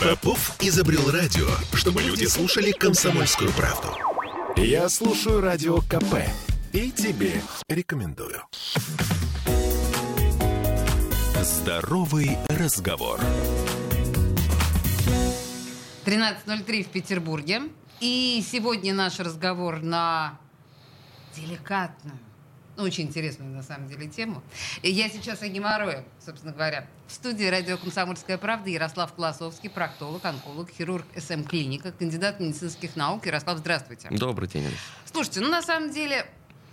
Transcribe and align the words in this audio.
Попов 0.00 0.56
изобрел 0.60 1.10
радио, 1.10 1.46
чтобы 1.74 2.02
люди 2.02 2.24
слушали 2.24 2.72
комсомольскую 2.72 3.50
правду. 3.52 3.88
Я 4.56 4.88
слушаю 4.88 5.40
радио 5.40 5.80
КП 5.80 6.16
и 6.72 6.90
тебе 6.90 7.40
рекомендую. 7.68 8.42
Здоровый 11.42 12.38
разговор. 12.48 13.20
13.03 16.04 16.84
в 16.84 16.88
Петербурге. 16.88 17.62
И 18.00 18.42
сегодня 18.50 18.94
наш 18.94 19.20
разговор 19.20 19.82
на 19.82 20.38
деликатную, 21.36 22.18
ну, 22.80 22.86
очень 22.86 23.04
интересную, 23.04 23.54
на 23.54 23.62
самом 23.62 23.88
деле, 23.88 24.08
тему. 24.08 24.42
И 24.80 24.90
я 24.90 25.10
сейчас 25.10 25.42
о 25.42 25.48
геморрое, 25.48 26.04
собственно 26.24 26.52
говоря. 26.52 26.86
В 27.06 27.12
студии 27.12 27.44
радио 27.44 27.76
«Комсомольская 27.76 28.38
правда» 28.38 28.70
Ярослав 28.70 29.12
Классовский, 29.12 29.68
проктолог, 29.68 30.24
онколог, 30.24 30.70
хирург 30.70 31.04
СМ-клиника, 31.14 31.92
кандидат 31.92 32.40
медицинских 32.40 32.96
наук. 32.96 33.26
Ярослав, 33.26 33.58
здравствуйте. 33.58 34.08
Добрый 34.10 34.48
день. 34.48 34.66
Слушайте, 35.04 35.40
ну, 35.40 35.48
на 35.48 35.60
самом 35.60 35.90
деле, 35.90 36.26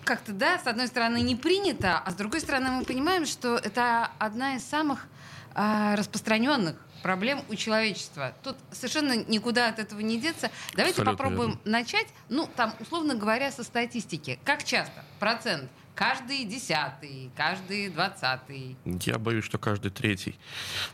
как-то, 0.05 0.31
да, 0.31 0.59
с 0.59 0.67
одной 0.67 0.87
стороны, 0.87 1.19
не 1.19 1.35
принято, 1.35 1.99
а 1.99 2.09
с 2.09 2.15
другой 2.15 2.39
стороны, 2.39 2.71
мы 2.71 2.85
понимаем, 2.85 3.25
что 3.25 3.57
это 3.57 4.09
одна 4.17 4.55
из 4.55 4.63
самых 4.63 5.07
э, 5.55 5.95
распространенных 5.95 6.77
проблем 7.03 7.43
у 7.49 7.55
человечества. 7.55 8.33
Тут 8.43 8.55
совершенно 8.71 9.17
никуда 9.25 9.67
от 9.67 9.79
этого 9.79 9.99
не 9.99 10.19
деться. 10.19 10.51
Давайте 10.73 11.01
Абсолютно 11.01 11.11
попробуем 11.17 11.49
верно. 11.49 11.71
начать, 11.79 12.07
ну, 12.29 12.49
там, 12.55 12.73
условно 12.79 13.15
говоря, 13.15 13.51
со 13.51 13.63
статистики. 13.63 14.39
Как 14.45 14.63
часто? 14.63 15.03
Процент. 15.19 15.69
Каждый 15.97 16.45
десятый, 16.45 17.31
каждый 17.35 17.89
двадцатый. 17.89 18.77
Я 18.85 19.17
боюсь, 19.17 19.43
что 19.43 19.57
каждый 19.57 19.89
третий 19.89 20.35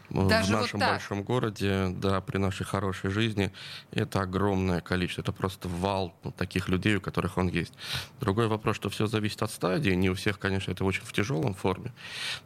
э, 0.10 0.28
Даже 0.30 0.54
в 0.54 0.56
вот 0.56 0.62
нашем 0.62 0.80
так? 0.80 0.92
большом 0.92 1.24
городе, 1.24 1.90
да, 1.90 2.22
при 2.22 2.38
нашей 2.38 2.66
хорошей 2.66 3.10
жизни, 3.10 3.52
это 3.92 4.22
огромное 4.22 4.80
количество. 4.80 5.22
Это 5.22 5.34
просто 5.34 5.68
вал 5.68 6.16
ну, 6.24 6.32
таких 6.32 6.70
людей, 6.70 6.96
у 6.96 7.02
которых 7.02 7.38
он 7.38 7.50
есть. 7.50 7.74
Другой 8.22 8.48
вопрос, 8.48 8.78
что 8.78 8.90
все 8.90 9.06
зависит 9.06 9.44
от 9.44 9.52
стадии. 9.52 9.90
Не 9.90 10.10
у 10.10 10.14
всех, 10.14 10.40
конечно, 10.40 10.72
это 10.72 10.86
очень 10.86 11.04
в 11.04 11.12
тяжелом 11.12 11.54
форме, 11.54 11.92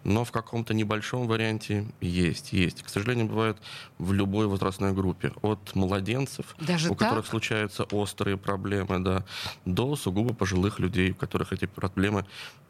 но 0.04 0.26
в 0.26 0.32
каком-то 0.32 0.74
небольшом 0.74 1.28
варианте 1.28 1.86
есть, 2.02 2.54
есть. 2.54 2.82
К 2.82 2.90
сожалению, 2.90 3.28
бывает 3.28 3.60
в 4.00 4.14
любой 4.14 4.48
возрастной 4.48 4.94
группе. 4.94 5.32
От 5.44 5.76
младенцев, 5.76 6.56
Даже 6.60 6.90
у 6.90 6.96
так? 6.96 7.10
которых 7.10 7.28
случаются 7.28 7.84
острые 7.84 8.36
проблемы, 8.36 8.98
да, 8.98 9.26
до 9.66 9.96
сугубо 9.96 10.34
пожилых 10.34 10.80
людей, 10.80 11.12
у 11.12 11.16
которых 11.16 11.54
эти 11.54 11.68
проблемы 11.68 12.26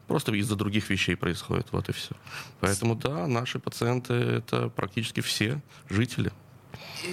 просто 0.07 0.33
из-за 0.33 0.55
других 0.55 0.89
вещей 0.89 1.15
происходят. 1.15 1.67
Вот 1.71 1.89
и 1.89 1.91
все. 1.91 2.15
Поэтому, 2.59 2.95
да, 2.95 3.27
наши 3.27 3.59
пациенты— 3.59 4.13
это 4.13 4.69
практически 4.69 5.21
все 5.21 5.61
жители. 5.89 6.31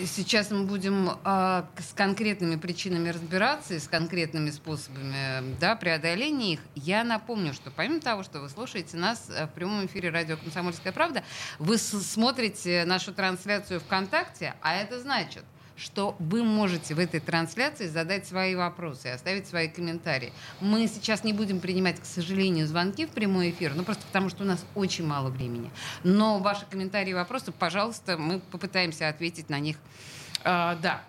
Сейчас 0.07 0.51
мы 0.51 0.65
будем 0.65 1.11
к- 1.23 1.67
с 1.79 1.93
конкретными 1.95 2.57
причинами 2.57 3.11
разбираться 3.11 3.75
и 3.75 3.79
с 3.79 3.87
конкретными 3.87 4.51
способами 4.51 5.57
да, 5.61 5.77
преодоления 5.77 6.55
их. 6.55 6.61
Я 6.75 7.05
напомню, 7.05 7.53
что 7.53 7.71
помимо 7.71 8.01
того, 8.01 8.23
что 8.23 8.41
вы 8.41 8.49
слушаете 8.49 8.97
нас 8.97 9.29
э, 9.29 9.47
в 9.47 9.51
прямом 9.51 9.85
эфире 9.87 10.11
радио 10.11 10.37
«Комсомольская 10.37 10.93
правда», 10.93 11.23
вы 11.59 11.77
смотрите 11.79 12.85
нашу 12.87 13.13
трансляцию 13.13 13.81
ВКонтакте, 13.81 14.55
а 14.63 14.75
это 14.75 15.01
значит, 15.01 15.45
что 15.77 16.17
вы 16.19 16.43
можете 16.45 16.95
в 16.95 16.99
этой 16.99 17.21
трансляции 17.21 17.89
задать 17.89 18.27
свои 18.27 18.55
вопросы 18.55 19.09
оставить 19.09 19.49
свои 19.49 19.69
комментарии. 19.69 20.33
Мы 20.61 20.87
сейчас 20.87 21.25
не 21.25 21.33
будем 21.33 21.61
принимать, 21.61 22.01
к 22.01 22.05
сожалению, 22.05 22.67
звонки 22.67 23.07
в 23.07 23.11
прямой 23.11 23.51
эфир, 23.51 23.75
ну 23.75 23.85
просто 23.85 24.05
потому, 24.07 24.29
что 24.29 24.45
у 24.45 24.47
нас 24.47 24.65
очень 24.75 25.07
мало 25.07 25.31
времени. 25.31 25.71
Но 26.03 26.39
ваши 26.39 26.67
комментарии 26.67 27.11
и 27.11 27.15
вопросы, 27.15 27.53
пожалуйста, 27.53 28.17
мы 28.17 28.41
попытаемся 28.41 29.09
ответить 29.09 29.49
на 29.51 29.59
них. 29.59 29.77
А, 30.45 30.77
да. 30.77 31.03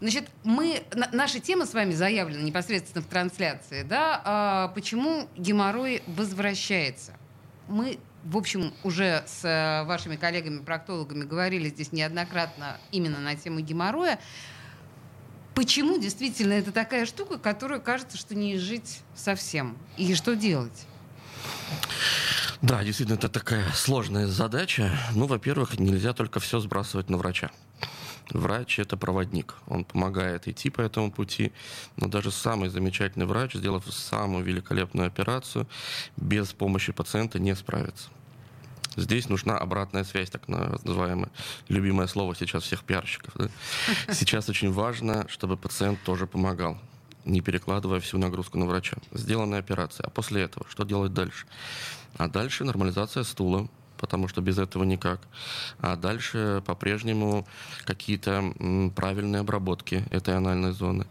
Значит, 0.00 0.28
мы, 0.44 0.82
на- 0.94 1.08
наша 1.12 1.40
тема 1.40 1.64
с 1.64 1.72
вами 1.72 1.92
заявлена 1.92 2.42
непосредственно 2.42 3.02
в 3.02 3.06
трансляции, 3.06 3.82
да, 3.82 4.20
а, 4.24 4.68
почему 4.68 5.28
геморрой 5.36 6.02
возвращается. 6.06 7.14
Мы, 7.68 7.98
в 8.24 8.36
общем, 8.36 8.72
уже 8.84 9.24
с 9.26 9.44
э, 9.44 9.84
вашими 9.84 10.16
коллегами-проктологами 10.16 11.24
говорили 11.24 11.68
здесь 11.68 11.92
неоднократно 11.92 12.78
именно 12.92 13.18
на 13.18 13.34
тему 13.34 13.60
геморроя. 13.60 14.18
Почему 15.54 15.98
действительно 15.98 16.52
это 16.52 16.70
такая 16.70 17.06
штука, 17.06 17.38
которую 17.38 17.80
кажется, 17.80 18.18
что 18.18 18.34
не 18.34 18.58
жить 18.58 19.00
совсем? 19.14 19.76
И 19.96 20.14
что 20.14 20.36
делать? 20.36 20.86
Да, 22.62 22.82
действительно, 22.84 23.16
это 23.16 23.28
такая 23.28 23.64
сложная 23.72 24.26
задача. 24.26 24.90
Ну, 25.14 25.26
во-первых, 25.26 25.78
нельзя 25.78 26.12
только 26.12 26.40
все 26.40 26.60
сбрасывать 26.60 27.10
на 27.10 27.16
врача. 27.16 27.50
Врач— 28.30 28.78
это 28.80 28.96
проводник. 28.96 29.54
Он 29.66 29.84
помогает 29.84 30.48
идти 30.48 30.70
по 30.70 30.80
этому 30.80 31.12
пути. 31.12 31.52
Но 31.96 32.08
даже 32.08 32.30
самый 32.30 32.68
замечательный 32.68 33.26
врач, 33.26 33.54
сделав 33.54 33.84
самую 33.92 34.44
великолепную 34.44 35.06
операцию, 35.06 35.66
без 36.16 36.52
помощи 36.52 36.92
пациента 36.92 37.38
не 37.38 37.54
справится. 37.54 38.08
Здесь 38.96 39.28
нужна 39.28 39.58
обратная 39.58 40.04
связь, 40.04 40.30
так 40.30 40.48
называемое 40.48 41.30
любимое 41.68 42.06
слово 42.06 42.34
сейчас 42.34 42.62
всех 42.62 42.82
пиарщиков. 42.82 43.34
да. 43.36 43.48
Сейчас 44.14 44.48
очень 44.48 44.72
важно, 44.72 45.26
чтобы 45.28 45.58
пациент 45.58 46.02
тоже 46.02 46.26
помогал, 46.26 46.78
не 47.26 47.42
перекладывая 47.42 48.00
всю 48.00 48.16
нагрузку 48.16 48.56
на 48.56 48.64
врача. 48.64 48.96
Сделанная 49.12 49.58
операция. 49.58 50.06
А 50.06 50.10
после 50.10 50.42
этого 50.42 50.66
что 50.70 50.84
делать 50.84 51.12
дальше? 51.12 51.46
А 52.16 52.28
дальше 52.28 52.64
нормализация 52.64 53.22
стула, 53.24 53.68
потому 53.98 54.28
что 54.28 54.40
без 54.40 54.58
этого 54.58 54.84
никак. 54.84 55.20
А 55.78 55.96
дальше 55.96 56.62
по-прежнему 56.66 57.46
какие-то 57.84 58.52
правильные 58.94 59.40
обработки 59.40 60.04
этой 60.10 60.36
анальной 60.36 60.72
зоны. 60.72 61.06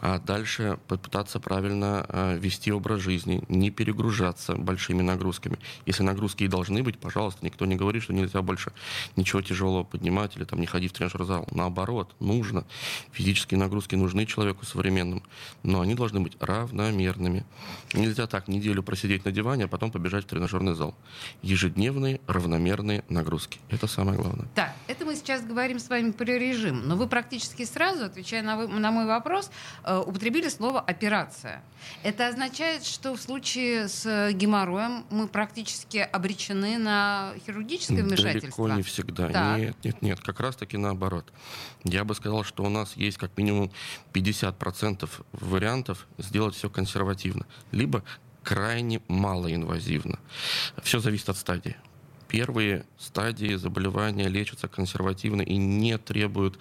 А 0.00 0.18
дальше 0.18 0.78
попытаться 0.86 1.40
правильно 1.40 2.06
э, 2.08 2.38
вести 2.38 2.72
образ 2.72 3.00
жизни, 3.00 3.42
не 3.48 3.70
перегружаться 3.70 4.54
большими 4.54 5.02
нагрузками. 5.02 5.58
Если 5.86 6.02
нагрузки 6.02 6.44
и 6.44 6.48
должны 6.48 6.82
быть, 6.82 6.98
пожалуйста, 6.98 7.44
никто 7.44 7.66
не 7.66 7.76
говорит, 7.76 8.02
что 8.02 8.12
нельзя 8.12 8.42
больше 8.42 8.72
ничего 9.16 9.42
тяжелого 9.42 9.84
поднимать 9.84 10.36
или 10.36 10.44
там 10.44 10.60
не 10.60 10.66
ходить 10.66 10.92
в 10.92 10.94
тренажерный 10.94 11.26
зал. 11.26 11.48
Наоборот, 11.50 12.14
нужно. 12.20 12.64
Физические 13.12 13.58
нагрузки 13.58 13.94
нужны 13.96 14.26
человеку 14.26 14.64
современному, 14.64 15.22
но 15.62 15.80
они 15.80 15.94
должны 15.94 16.20
быть 16.20 16.36
равномерными. 16.40 17.44
Нельзя 17.92 18.26
так 18.26 18.48
неделю 18.48 18.82
просидеть 18.82 19.24
на 19.24 19.32
диване, 19.32 19.64
а 19.64 19.68
потом 19.68 19.90
побежать 19.90 20.24
в 20.24 20.28
тренажерный 20.28 20.74
зал. 20.74 20.94
Ежедневные 21.42 22.20
равномерные 22.26 23.04
нагрузки. 23.08 23.58
Это 23.68 23.86
самое 23.86 24.18
главное. 24.18 24.46
Так, 24.54 24.74
это 24.86 25.04
мы 25.04 25.16
сейчас 25.16 25.42
говорим 25.44 25.78
с 25.78 25.88
вами 25.88 26.12
про 26.12 26.24
режим, 26.24 26.86
но 26.86 26.96
вы 26.96 27.06
практически 27.08 27.64
сразу, 27.64 28.04
отвечая 28.04 28.42
на, 28.42 28.56
вы- 28.56 28.68
на 28.68 28.90
мой 28.90 29.06
вопрос, 29.06 29.50
употребили 30.06 30.48
слово 30.48 30.80
«операция». 30.80 31.62
Это 32.02 32.28
означает, 32.28 32.84
что 32.84 33.14
в 33.14 33.20
случае 33.20 33.88
с 33.88 34.04
э, 34.04 34.32
геморроем 34.32 35.04
мы 35.10 35.28
практически 35.28 35.98
обречены 35.98 36.78
на 36.78 37.32
хирургическое 37.46 38.02
вмешательство? 38.02 38.66
Далеко 38.66 38.68
не 38.68 38.82
всегда. 38.82 39.28
Так. 39.28 39.58
Нет, 39.58 39.76
нет, 39.84 40.02
нет. 40.02 40.20
Как 40.20 40.40
раз 40.40 40.56
таки 40.56 40.76
наоборот. 40.76 41.32
Я 41.84 42.04
бы 42.04 42.14
сказал, 42.14 42.44
что 42.44 42.64
у 42.64 42.68
нас 42.68 42.96
есть 42.96 43.18
как 43.18 43.36
минимум 43.36 43.70
50% 44.12 45.08
вариантов 45.32 46.06
сделать 46.18 46.54
все 46.54 46.68
консервативно. 46.68 47.46
Либо 47.70 48.02
крайне 48.42 49.02
малоинвазивно. 49.08 50.18
Все 50.82 51.00
зависит 51.00 51.28
от 51.28 51.36
стадии. 51.36 51.76
Первые 52.28 52.84
стадии 52.98 53.54
заболевания 53.54 54.28
лечатся 54.28 54.68
консервативно 54.68 55.42
и 55.42 55.56
не 55.56 55.96
требуют 55.96 56.58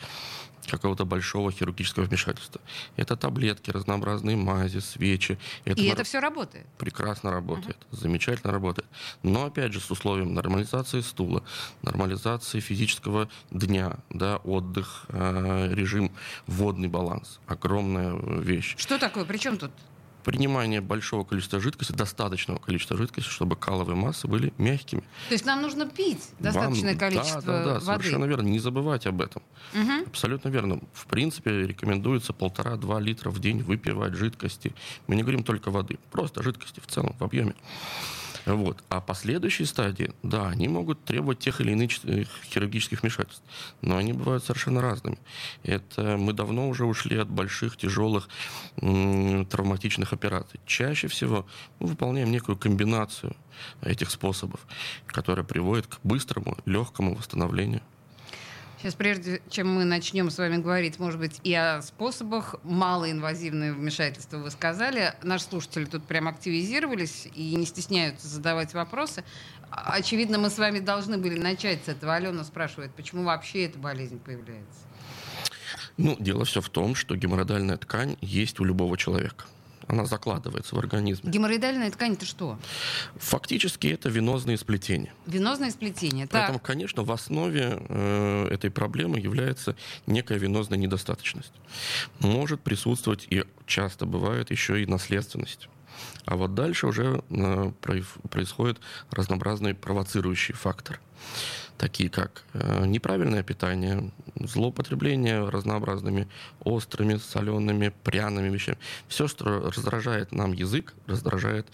какого-то 0.71 1.05
большого 1.05 1.51
хирургического 1.51 2.03
вмешательства. 2.03 2.61
Это 2.95 3.15
таблетки, 3.15 3.71
разнообразные 3.71 4.35
мази, 4.35 4.79
свечи. 4.79 5.37
Это 5.65 5.81
И 5.81 5.85
мор- 5.87 5.93
это 5.93 6.03
все 6.03 6.19
работает? 6.19 6.65
прекрасно 6.77 7.31
работает, 7.31 7.77
замечательно 7.91 8.51
работает. 8.53 8.87
Но 9.23 9.45
опять 9.45 9.73
же 9.73 9.79
с 9.79 9.89
условием 9.91 10.33
нормализации 10.33 11.01
стула, 11.01 11.43
нормализации 11.81 12.59
физического 12.59 13.29
дня, 13.51 13.97
да, 14.09 14.37
отдых, 14.37 15.05
э, 15.09 15.69
режим, 15.73 16.11
водный 16.47 16.87
баланс. 16.87 17.39
Огромная 17.47 18.13
э, 18.13 18.41
вещь. 18.41 18.75
Что 18.77 18.97
такое? 18.97 19.25
Причем 19.25 19.57
тут? 19.57 19.71
Принимание 20.27 20.81
большого 20.81 21.23
количества 21.23 21.61
жидкости, 21.61 21.93
достаточного 21.93 22.59
количества 22.59 22.97
жидкости, 22.97 23.29
чтобы 23.29 23.55
каловые 23.55 23.95
массы 23.95 24.27
были 24.27 24.51
мягкими. 24.57 24.99
То 25.29 25.33
есть 25.33 25.45
нам 25.45 25.61
нужно 25.61 25.87
пить 25.87 26.21
достаточное 26.39 26.91
Вам- 26.91 26.99
количество 26.99 27.41
да, 27.41 27.57
да, 27.59 27.63
да, 27.63 27.73
воды? 27.79 27.85
совершенно 27.85 28.25
верно. 28.25 28.47
Не 28.49 28.59
забывать 28.59 29.07
об 29.07 29.21
этом. 29.21 29.41
Мгм. 29.73 30.03
Абсолютно 30.05 30.49
верно. 30.49 30.81
В 30.91 31.05
принципе, 31.05 31.65
рекомендуется 31.65 32.33
полтора-два 32.33 32.99
литра 32.99 33.29
в 33.29 33.39
день 33.39 33.63
выпивать 33.63 34.15
жидкости. 34.15 34.75
Мы 35.07 35.15
не 35.15 35.21
говорим 35.21 35.45
только 35.45 35.71
воды, 35.71 35.97
просто 36.11 36.43
жидкости 36.43 36.81
в 36.81 36.87
целом, 36.87 37.15
в 37.17 37.23
объеме. 37.23 37.55
Вот. 38.47 38.81
А 38.87 39.01
последующие 39.01 39.65
стадии, 39.65 40.13
да, 40.23 40.47
они 40.47 40.69
могут 40.69 41.03
требовать 41.03 41.39
тех 41.39 41.59
или 41.59 41.73
иных 41.73 41.91
хирургических 42.45 43.01
вмешательств, 43.01 43.43
но 43.81 43.97
они 43.97 44.13
бывают 44.13 44.41
совершенно 44.41 44.81
разными. 44.81 45.19
Это 45.63 46.15
мы 46.15 46.31
давно 46.31 46.69
уже 46.69 46.85
ушли 46.85 47.17
от 47.17 47.29
больших, 47.29 47.75
тяжелых 47.75 48.29
м, 48.77 49.45
травматичных 49.47 50.13
операций. 50.13 50.61
Чаще 50.65 51.09
всего 51.09 51.45
мы 51.79 51.87
выполняем 51.87 52.31
некую 52.31 52.57
комбинацию 52.57 53.35
этих 53.81 54.09
способов, 54.09 54.65
которая 55.07 55.43
приводит 55.43 55.87
к 55.87 55.99
быстрому, 56.03 56.57
легкому 56.65 57.15
восстановлению. 57.15 57.81
Сейчас, 58.77 58.93
прежде 58.93 59.41
чем 59.49 59.73
мы 59.73 59.85
начнем 59.85 60.29
с 60.29 60.37
вами 60.37 60.57
говорить, 60.57 60.99
может 60.99 61.19
быть, 61.19 61.41
и 61.43 61.51
о 61.53 61.81
способах 61.81 62.55
малоинвазивного 62.63 63.73
вмешательства 63.73 64.37
вы 64.37 64.51
сказали, 64.51 65.15
наши 65.23 65.45
слушатели 65.45 65.85
тут 65.85 66.03
прям 66.03 66.27
активизировались 66.27 67.27
и 67.33 67.55
не 67.55 67.65
стесняются 67.65 68.27
задавать 68.27 68.75
вопросы. 68.75 69.23
Очевидно, 69.71 70.37
мы 70.37 70.51
с 70.51 70.59
вами 70.59 70.77
должны 70.77 71.17
были 71.17 71.39
начать 71.39 71.85
с 71.85 71.87
этого. 71.87 72.13
Алена 72.13 72.43
спрашивает, 72.43 72.91
почему 72.93 73.23
вообще 73.23 73.65
эта 73.65 73.79
болезнь 73.79 74.19
появляется? 74.19 74.81
Ну, 75.97 76.15
дело 76.19 76.45
все 76.45 76.61
в 76.61 76.69
том, 76.69 76.93
что 76.93 77.15
геморроидальная 77.15 77.77
ткань 77.77 78.15
есть 78.21 78.59
у 78.59 78.63
любого 78.63 78.95
человека 78.95 79.45
она 79.87 80.05
закладывается 80.05 80.75
в 80.75 80.79
организм. 80.79 81.29
Геморроидальная 81.29 81.89
ткань 81.91 82.13
это 82.13 82.25
что? 82.25 82.59
Фактически 83.15 83.87
это 83.87 84.09
венозные 84.09 84.57
сплетения. 84.57 85.13
Венозные 85.25 85.71
сплетения. 85.71 86.27
Поэтому, 86.29 86.59
так. 86.59 86.67
конечно, 86.67 87.03
в 87.03 87.11
основе 87.11 87.77
э, 87.87 88.47
этой 88.51 88.69
проблемы 88.69 89.19
является 89.19 89.75
некая 90.05 90.37
венозная 90.37 90.77
недостаточность. 90.77 91.53
Может 92.19 92.61
присутствовать 92.61 93.27
и 93.29 93.45
часто 93.65 94.05
бывает 94.05 94.51
еще 94.51 94.81
и 94.81 94.85
наследственность. 94.85 95.69
А 96.25 96.35
вот 96.35 96.53
дальше 96.53 96.87
уже 96.87 97.23
э, 97.29 97.71
происходят 98.29 98.79
разнообразные 99.11 99.73
провоцирующие 99.73 100.55
факторы 100.55 100.99
такие 101.77 102.09
как 102.09 102.43
э, 102.53 102.85
неправильное 102.85 103.43
питание, 103.43 104.11
злоупотребление 104.35 105.47
разнообразными 105.49 106.27
острыми, 106.63 107.17
солеными, 107.17 107.93
пряными 108.03 108.49
вещами. 108.49 108.77
Все, 109.07 109.27
что 109.27 109.71
раздражает 109.71 110.31
нам 110.31 110.53
язык, 110.53 110.93
раздражает 111.07 111.67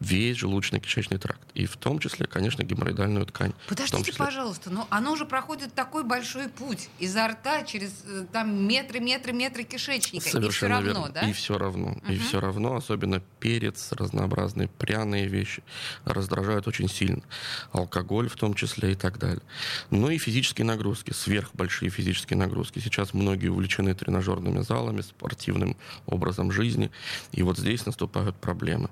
весь 0.00 0.36
желудочно-кишечный 0.36 1.18
тракт. 1.18 1.40
И 1.54 1.66
в 1.66 1.76
том 1.76 1.98
числе, 1.98 2.26
конечно, 2.26 2.62
геморроидальную 2.62 3.26
ткань. 3.26 3.52
Подождите, 3.68 4.04
числе... 4.04 4.24
пожалуйста, 4.24 4.70
но 4.70 4.86
оно 4.90 5.12
уже 5.12 5.24
проходит 5.24 5.74
такой 5.74 6.04
большой 6.04 6.48
путь 6.48 6.88
изо 6.98 7.28
рта 7.28 7.62
через 7.64 8.04
э, 8.06 8.26
там 8.32 8.66
метры, 8.66 9.00
метры, 9.00 9.32
метры 9.32 9.64
кишечника. 9.64 10.28
Совершенно 10.28 10.46
и 10.46 10.50
все 10.50 10.68
равно, 10.68 10.86
верно. 10.86 11.12
да? 11.12 11.20
И 11.28 11.32
все 11.32 11.58
равно. 11.58 11.86
Угу. 11.88 12.12
И 12.12 12.18
все 12.18 12.40
равно, 12.40 12.76
особенно 12.76 13.20
перец, 13.40 13.92
разнообразные 13.92 14.68
пряные 14.68 15.26
вещи 15.26 15.62
раздражают 16.04 16.66
очень 16.66 16.88
сильно. 16.88 17.22
Алкоголь 17.72 18.28
в 18.28 18.36
том 18.36 18.54
числе 18.54 18.92
и 18.92 18.94
так 18.94 19.18
далее. 19.18 19.42
Ну 19.90 20.10
и 20.10 20.18
физические 20.18 20.64
нагрузки, 20.64 21.12
сверхбольшие 21.12 21.90
физические 21.90 22.38
нагрузки. 22.38 22.78
Сейчас 22.78 23.14
многие 23.14 23.48
увлечены 23.48 23.94
тренажерными 23.94 24.60
залами, 24.60 25.02
спортивным 25.02 25.76
образом 26.06 26.50
жизни. 26.50 26.90
И 27.32 27.42
вот 27.42 27.58
здесь 27.58 27.86
наступают 27.86 28.36
проблемы. 28.36 28.90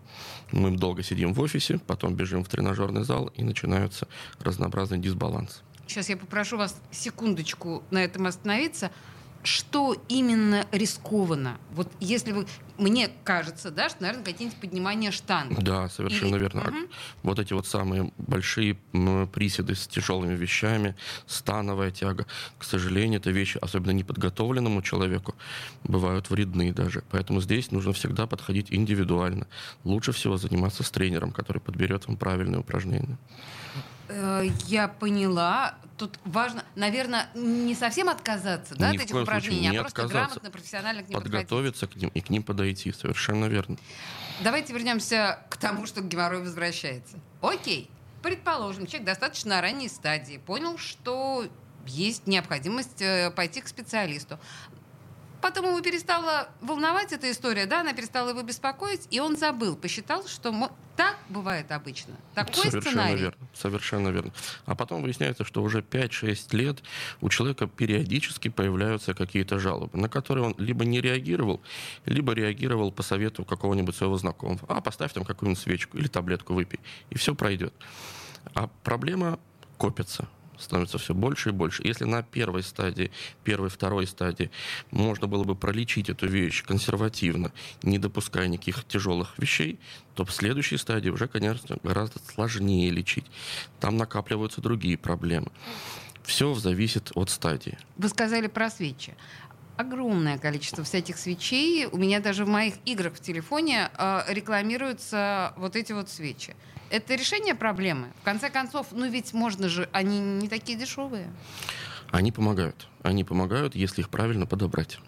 Мы 0.53 0.77
долго 0.77 0.92
долго 0.93 1.03
сидим 1.03 1.33
в 1.33 1.41
офисе, 1.41 1.79
потом 1.87 2.15
бежим 2.15 2.45
в 2.45 2.49
тренажерный 2.49 3.03
зал, 3.03 3.31
и 3.39 3.43
начинаются 3.43 4.07
разнообразные 4.41 5.01
дисбалансы. 5.01 5.61
Сейчас 5.87 6.11
я 6.11 6.19
попрошу 6.19 6.59
вас 6.59 6.79
секундочку 6.91 7.83
на 7.91 8.05
этом 8.05 8.27
остановиться 8.27 8.91
что 9.43 9.97
именно 10.09 10.67
рискованно? 10.73 11.59
Вот 11.73 11.89
если 12.01 12.33
вы... 12.33 12.47
Мне 12.79 13.11
кажется, 13.25 13.71
да, 13.71 13.89
что, 13.89 14.03
наверное, 14.03 14.25
какие-нибудь 14.25 14.59
поднимания 14.59 15.11
штанг. 15.11 15.63
Да, 15.63 15.89
совершенно 15.89 16.37
Или... 16.37 16.43
верно. 16.43 16.63
Угу. 16.63 16.77
Вот 17.25 17.39
эти 17.39 17.53
вот 17.53 17.67
самые 17.67 18.13
большие 18.19 18.75
приседы 19.33 19.75
с 19.75 19.87
тяжелыми 19.87 20.35
вещами, 20.35 20.97
становая 21.27 21.91
тяга, 21.91 22.27
к 22.59 22.65
сожалению, 22.65 23.21
это 23.21 23.31
вещи, 23.31 23.59
особенно 23.61 23.93
неподготовленному 23.93 24.83
человеку, 24.83 25.35
бывают 25.85 26.31
вредны 26.31 26.73
даже. 26.73 27.05
Поэтому 27.11 27.41
здесь 27.41 27.71
нужно 27.71 27.93
всегда 27.93 28.27
подходить 28.27 28.69
индивидуально. 28.71 29.47
Лучше 29.85 30.13
всего 30.13 30.37
заниматься 30.37 30.83
с 30.83 30.91
тренером, 30.91 31.31
который 31.33 31.59
подберет 31.59 32.07
вам 32.09 32.17
правильные 32.17 32.61
упражнения. 32.61 33.19
Э, 34.09 34.49
я 34.67 34.89
поняла. 34.89 35.77
Тут 35.97 36.19
важно, 36.25 36.65
наверное, 36.75 37.29
не 37.35 37.75
совсем 37.75 38.09
отказаться 38.09 38.75
да, 38.75 38.91
Ни 38.91 38.97
от 38.97 39.03
этих 39.05 39.15
упражнений, 39.15 39.77
а 39.77 39.83
просто 39.83 40.07
грамотно, 40.09 40.51
профессионально 40.51 41.03
к 41.03 41.09
ним 41.09 41.21
подготовиться 41.21 41.87
подходить. 41.87 42.13
к 42.13 42.15
ним 42.15 42.23
и 42.23 42.27
к 42.27 42.31
ним 42.31 42.43
подойти. 42.43 42.93
Совершенно 42.93 43.45
верно. 43.45 43.77
Давайте 44.43 44.73
вернемся 44.73 45.39
к 45.49 45.57
тому, 45.57 45.87
что 45.87 46.01
геморрой 46.01 46.41
возвращается. 46.41 47.19
Окей. 47.41 47.91
Предположим, 48.23 48.87
человек 48.87 49.07
достаточно 49.07 49.61
ранней 49.61 49.89
стадии 49.89 50.39
понял, 50.39 50.79
что 50.79 51.49
есть 51.87 52.27
необходимость 52.27 53.03
э, 53.03 53.31
пойти 53.31 53.61
к 53.61 53.69
специалисту. 53.69 54.39
Потом 55.43 55.67
его 55.67 55.81
перестала 55.81 56.49
волновать 56.61 57.13
эта 57.13 57.29
история, 57.29 57.67
да, 57.67 57.81
она 57.81 57.95
перестала 57.95 58.29
его 58.29 58.43
беспокоить, 58.43 59.09
и 59.11 59.19
он 59.19 59.37
забыл, 59.37 59.75
посчитал, 59.75 60.25
что 60.29 60.71
так 60.97 61.19
бывает 61.29 61.73
обычно. 61.73 62.15
Такой 62.35 62.55
совершенно 62.55 62.83
сценарий. 62.83 63.21
Верно, 63.23 63.49
совершенно 63.53 64.09
верно. 64.11 64.33
А 64.67 64.77
потом 64.77 65.03
выясняется, 65.03 65.45
что 65.45 65.65
уже 65.65 65.81
5-6 65.81 66.57
лет 66.57 66.79
у 67.21 67.29
человека 67.29 67.67
периодически 67.67 68.51
появляются 68.51 69.15
какие-то 69.15 69.59
жалобы, 69.59 69.99
на 69.99 70.09
которые 70.09 70.47
он 70.47 70.55
либо 70.59 70.85
не 70.85 71.01
реагировал, 71.01 71.61
либо 72.07 72.35
реагировал 72.35 72.93
по 72.93 73.03
совету 73.03 73.45
какого-нибудь 73.45 73.97
своего 73.97 74.17
знакомого. 74.19 74.65
А, 74.69 74.81
поставь 74.81 75.13
там 75.13 75.25
какую-нибудь 75.25 75.61
свечку 75.61 75.99
или 75.99 76.07
таблетку 76.07 76.55
выпей, 76.55 76.79
и 77.11 77.19
все 77.19 77.35
пройдет. 77.35 77.75
А 78.55 78.69
проблема 78.85 79.41
копится 79.77 80.29
становится 80.59 80.99
все 80.99 81.15
больше 81.15 81.51
и 81.51 81.53
больше. 81.53 81.83
Если 81.85 82.05
на 82.05 82.23
первой 82.23 82.63
стадии, 82.63 83.11
первой, 83.45 83.69
второй 83.69 84.07
стадии 84.07 84.51
можно 84.91 85.27
было 85.27 85.45
бы 85.45 85.55
пролечить 85.55 86.09
эту 86.09 86.27
вещь 86.27 86.63
консервативно, 86.65 87.53
не 87.83 87.99
допуская 87.99 88.49
никаких 88.49 88.85
тяжелых 88.85 89.39
вещей, 89.39 89.79
то 90.15 90.25
в 90.25 90.33
следующей 90.33 90.77
стадии 90.77 91.11
уже, 91.11 91.29
конечно, 91.29 91.77
гораздо 91.83 92.19
сложнее 92.21 92.91
лечить. 92.91 93.27
Там 93.81 93.97
накапливаются 93.97 94.61
другие 94.61 94.97
проблемы. 94.97 95.51
Все 96.23 96.55
зависит 96.55 97.11
от 97.15 97.31
стадии. 97.31 97.79
Вы 97.97 98.09
сказали 98.09 98.47
про 98.47 98.71
свечи 98.71 99.15
огромное 99.77 100.39
количество 100.39 100.85
всяких 100.85 101.19
свечей. 101.19 101.87
У 101.87 101.97
меня 101.97 102.21
даже 102.21 102.45
в 102.45 102.49
моих 102.49 102.75
играх 102.85 103.15
в 103.15 103.21
телефоне 103.21 103.91
э, 103.97 104.23
рекламируются 104.29 105.55
вот 105.57 105.77
эти 105.77 105.93
вот 105.93 106.09
свечи. 106.09 106.55
Это 106.91 107.15
решение 107.15 107.55
проблемы? 107.55 108.09
В 108.21 108.25
конце 108.25 108.51
концов, 108.51 108.89
ну 108.93 109.09
ведь 109.09 109.33
можно 109.33 109.69
же, 109.69 109.89
они 109.93 110.21
не 110.21 110.49
такие 110.49 110.79
дешевые. 110.79 111.31
Они 112.11 112.33
помогают. 112.33 112.89
Они 113.03 113.25
помогают, 113.25 113.75
если 113.75 114.03
их 114.03 114.11
правильно 114.11 114.47
подобрать 114.47 114.99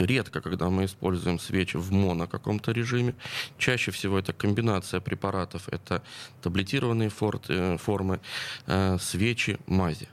редко, 0.00 0.40
когда 0.40 0.70
мы 0.70 0.84
используем 0.84 1.38
свечи 1.38 1.76
в 1.76 1.92
моно 1.92 2.26
каком-то 2.26 2.72
режиме. 2.72 3.14
Чаще 3.58 3.90
всего 3.90 4.18
это 4.18 4.32
комбинация 4.32 5.00
препаратов. 5.00 5.68
Это 5.68 6.02
таблетированные 6.42 7.10
форты, 7.10 7.76
формы, 7.78 8.20
э, 8.66 8.98
свечи, 8.98 9.58
мази. 9.66 10.08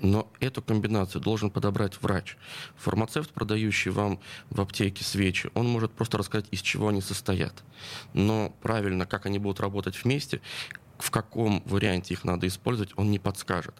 Но 0.00 0.28
эту 0.40 0.62
комбинацию 0.62 1.20
должен 1.20 1.50
подобрать 1.50 2.00
врач. 2.02 2.36
Фармацевт, 2.76 3.30
продающий 3.30 3.90
вам 3.90 4.20
в 4.50 4.60
аптеке 4.60 5.04
свечи, 5.04 5.50
он 5.54 5.68
может 5.68 5.92
просто 5.92 6.18
рассказать, 6.18 6.46
из 6.50 6.60
чего 6.60 6.88
они 6.88 7.00
состоят. 7.00 7.62
Но 8.14 8.54
правильно, 8.62 9.06
как 9.06 9.26
они 9.26 9.38
будут 9.38 9.60
работать 9.60 10.02
вместе, 10.02 10.40
в 10.98 11.10
каком 11.10 11.62
варианте 11.66 12.14
их 12.14 12.24
надо 12.24 12.46
использовать, 12.46 12.92
он 12.96 13.10
не 13.10 13.18
подскажет. 13.18 13.74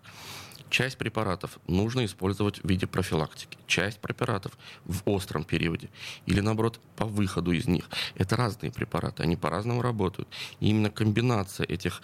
Часть 0.72 0.96
препаратов 0.96 1.58
нужно 1.66 2.02
использовать 2.06 2.64
в 2.64 2.66
виде 2.66 2.86
профилактики, 2.86 3.58
часть 3.66 3.98
препаратов 3.98 4.52
в 4.86 5.02
остром 5.04 5.44
периоде 5.44 5.90
или, 6.24 6.40
наоборот, 6.40 6.80
по 6.96 7.04
выходу 7.04 7.52
из 7.52 7.66
них. 7.68 7.90
Это 8.14 8.36
разные 8.36 8.72
препараты, 8.72 9.22
они 9.22 9.36
по-разному 9.36 9.82
работают. 9.82 10.30
И 10.60 10.70
именно 10.70 10.88
комбинация 10.88 11.66
этих 11.66 12.00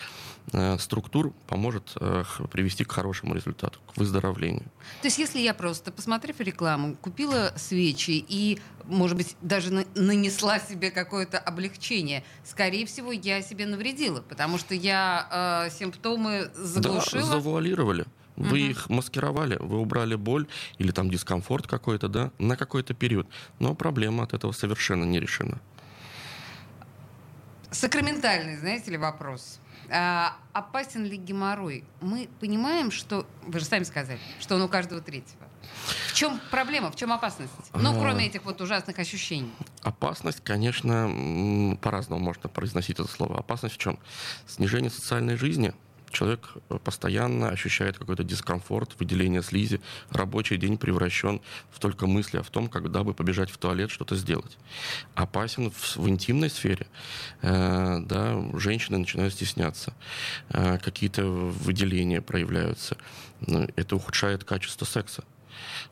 э, 0.52 0.76
структур 0.76 1.32
поможет 1.46 1.94
э, 1.98 2.24
привести 2.50 2.84
к 2.84 2.92
хорошему 2.92 3.34
результату, 3.34 3.78
к 3.86 3.96
выздоровлению. 3.96 4.66
То 5.00 5.06
есть 5.06 5.16
если 5.18 5.38
я 5.38 5.54
просто, 5.54 5.90
посмотрев 5.90 6.38
рекламу, 6.38 6.94
купила 6.96 7.54
свечи 7.56 8.22
и, 8.28 8.60
может 8.84 9.16
быть, 9.16 9.34
даже 9.40 9.72
на- 9.72 9.86
нанесла 9.94 10.58
себе 10.58 10.90
какое-то 10.90 11.38
облегчение, 11.38 12.22
скорее 12.44 12.84
всего, 12.84 13.12
я 13.12 13.40
себе 13.40 13.64
навредила, 13.64 14.20
потому 14.20 14.58
что 14.58 14.74
я 14.74 15.64
э, 15.70 15.70
симптомы 15.70 16.50
заглушила. 16.54 17.22
Да, 17.22 17.28
завуалировали. 17.28 18.04
Вы 18.38 18.46
угу. 18.46 18.56
их 18.56 18.88
маскировали, 18.88 19.56
вы 19.58 19.78
убрали 19.78 20.14
боль 20.14 20.46
или 20.78 20.92
там 20.92 21.10
дискомфорт 21.10 21.66
какой-то, 21.66 22.08
да, 22.08 22.30
на 22.38 22.56
какой-то 22.56 22.94
период. 22.94 23.26
Но 23.58 23.74
проблема 23.74 24.22
от 24.22 24.32
этого 24.32 24.52
совершенно 24.52 25.04
не 25.04 25.18
решена. 25.18 25.60
Сакраментальный, 27.72 28.56
знаете 28.56 28.92
ли, 28.92 28.96
вопрос. 28.96 29.58
А, 29.90 30.36
опасен 30.52 31.04
ли 31.04 31.16
геморрой? 31.16 31.84
Мы 32.00 32.28
понимаем, 32.38 32.92
что... 32.92 33.26
Вы 33.42 33.58
же 33.58 33.64
сами 33.64 33.82
сказали, 33.82 34.20
что 34.38 34.54
он 34.54 34.62
у 34.62 34.68
каждого 34.68 35.00
третьего. 35.00 35.48
В 36.06 36.14
чем 36.14 36.40
проблема, 36.50 36.92
в 36.92 36.96
чем 36.96 37.12
опасность? 37.12 37.52
Ну, 37.74 37.90
а. 37.90 38.00
кроме 38.00 38.26
этих 38.26 38.44
вот 38.44 38.60
ужасных 38.60 39.00
ощущений. 39.00 39.52
Опасность, 39.82 40.42
конечно, 40.44 41.76
по-разному 41.82 42.22
можно 42.22 42.48
произносить 42.48 43.00
это 43.00 43.08
слово. 43.08 43.40
Опасность 43.40 43.74
в 43.74 43.78
чем? 43.78 43.98
Снижение 44.46 44.90
социальной 44.90 45.36
жизни– 45.36 45.74
Человек 46.10 46.50
э, 46.70 46.78
постоянно 46.82 47.48
ощущает 47.48 47.98
какой-то 47.98 48.24
дискомфорт, 48.24 48.98
выделение 48.98 49.42
слизи. 49.42 49.80
Рабочий 50.10 50.56
день 50.56 50.78
превращен 50.78 51.40
в 51.70 51.78
только 51.78 52.06
мысли 52.06 52.38
о 52.38 52.42
том, 52.42 52.68
когда 52.68 53.04
бы 53.04 53.14
побежать 53.14 53.50
в 53.50 53.58
туалет, 53.58 53.90
что-то 53.90 54.16
сделать. 54.16 54.56
Опасен 55.14 55.70
в, 55.70 55.96
в 55.96 56.08
интимной 56.08 56.50
сфере. 56.50 56.86
Э, 57.42 57.98
да, 58.00 58.42
женщины 58.54 58.98
начинают 58.98 59.34
стесняться. 59.34 59.92
Э, 60.50 60.78
какие-то 60.78 61.24
выделения 61.24 62.20
проявляются. 62.20 62.96
Ну, 63.40 63.68
это 63.76 63.96
ухудшает 63.96 64.44
качество 64.44 64.84
секса. 64.84 65.24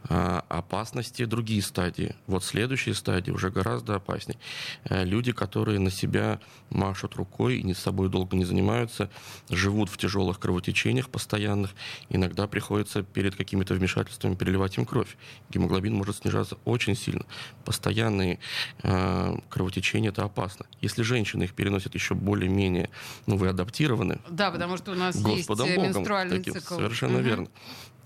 А, 0.09 0.45
опасности 0.49 1.25
другие 1.25 1.63
стадии. 1.63 2.15
Вот 2.27 2.45
следующие 2.45 2.95
стадии 2.95 3.31
уже 3.31 3.51
гораздо 3.51 3.97
опаснее. 3.97 4.39
Э, 4.85 5.05
люди, 5.05 5.33
которые 5.33 5.79
на 5.79 5.91
себя 5.91 6.41
машут 6.71 7.15
рукой 7.17 7.59
и 7.59 7.63
не 7.63 7.75
с 7.75 7.79
собой 7.79 8.09
долго 8.09 8.37
не 8.37 8.45
занимаются, 8.45 9.11
живут 9.51 9.89
в 9.89 9.97
тяжелых 9.97 10.39
кровотечениях 10.39 11.09
постоянных, 11.09 11.75
иногда 12.09 12.47
приходится 12.47 13.03
перед 13.03 13.37
какими-то 13.37 13.75
вмешательствами 13.75 14.35
переливать 14.35 14.77
им 14.79 14.87
кровь. 14.87 15.17
Гемоглобин 15.51 15.95
может 15.95 16.17
снижаться 16.17 16.57
очень 16.65 16.97
сильно. 16.97 17.25
Постоянные 17.65 18.39
э, 18.83 19.37
кровотечения 19.49 20.11
это 20.11 20.25
опасно. 20.25 20.67
Если 20.81 21.03
женщины 21.03 21.45
их 21.45 21.55
переносят 21.55 21.95
еще 21.95 22.15
более-менее, 22.15 22.91
ну, 23.27 23.37
вы 23.37 23.49
адаптированы. 23.49 24.21
Да, 24.29 24.51
потому 24.51 24.77
что 24.77 24.93
у 24.93 24.95
нас 24.95 25.21
Господом 25.21 25.67
есть 25.67 25.77
Богом, 25.77 25.93
менструальный 25.93 26.39
таким, 26.39 26.55
цикл. 26.55 26.75
Совершенно 26.77 27.19
угу. 27.19 27.25
верно. 27.25 27.49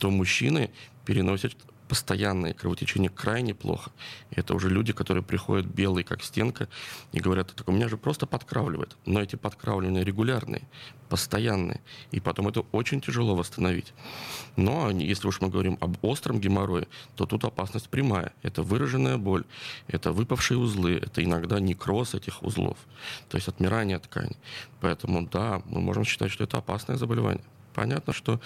То 0.00 0.10
мужчины 0.10 0.70
переносят 1.04 1.54
постоянные 1.90 2.54
кровотечения 2.54 3.10
крайне 3.10 3.52
плохо. 3.52 3.90
Это 4.30 4.54
уже 4.54 4.70
люди, 4.70 4.92
которые 4.92 5.24
приходят 5.24 5.66
белые, 5.66 6.04
как 6.04 6.22
стенка, 6.22 6.68
и 7.12 7.18
говорят, 7.18 7.52
так 7.54 7.68
у 7.68 7.72
меня 7.72 7.88
же 7.88 7.96
просто 7.96 8.26
подкравливает. 8.26 8.96
Но 9.06 9.20
эти 9.20 9.34
подкравливания 9.34 10.04
регулярные, 10.04 10.62
постоянные. 11.08 11.80
И 12.12 12.20
потом 12.20 12.46
это 12.46 12.60
очень 12.72 13.00
тяжело 13.00 13.34
восстановить. 13.34 13.92
Но 14.54 14.90
если 14.90 15.26
уж 15.26 15.40
мы 15.40 15.48
говорим 15.48 15.76
об 15.80 15.96
остром 16.02 16.40
геморрое, 16.40 16.86
то 17.16 17.26
тут 17.26 17.44
опасность 17.44 17.88
прямая. 17.88 18.32
Это 18.42 18.62
выраженная 18.62 19.18
боль, 19.18 19.44
это 19.88 20.12
выпавшие 20.12 20.58
узлы, 20.58 20.92
это 21.02 21.24
иногда 21.24 21.58
некроз 21.58 22.14
этих 22.14 22.42
узлов, 22.44 22.78
то 23.28 23.36
есть 23.36 23.48
отмирание 23.48 23.98
ткани. 23.98 24.36
Поэтому 24.80 25.26
да, 25.26 25.60
мы 25.66 25.80
можем 25.80 26.04
считать, 26.04 26.30
что 26.30 26.44
это 26.44 26.58
опасное 26.58 26.96
заболевание. 26.96 27.44
Понятно, 27.74 28.12
что 28.12 28.40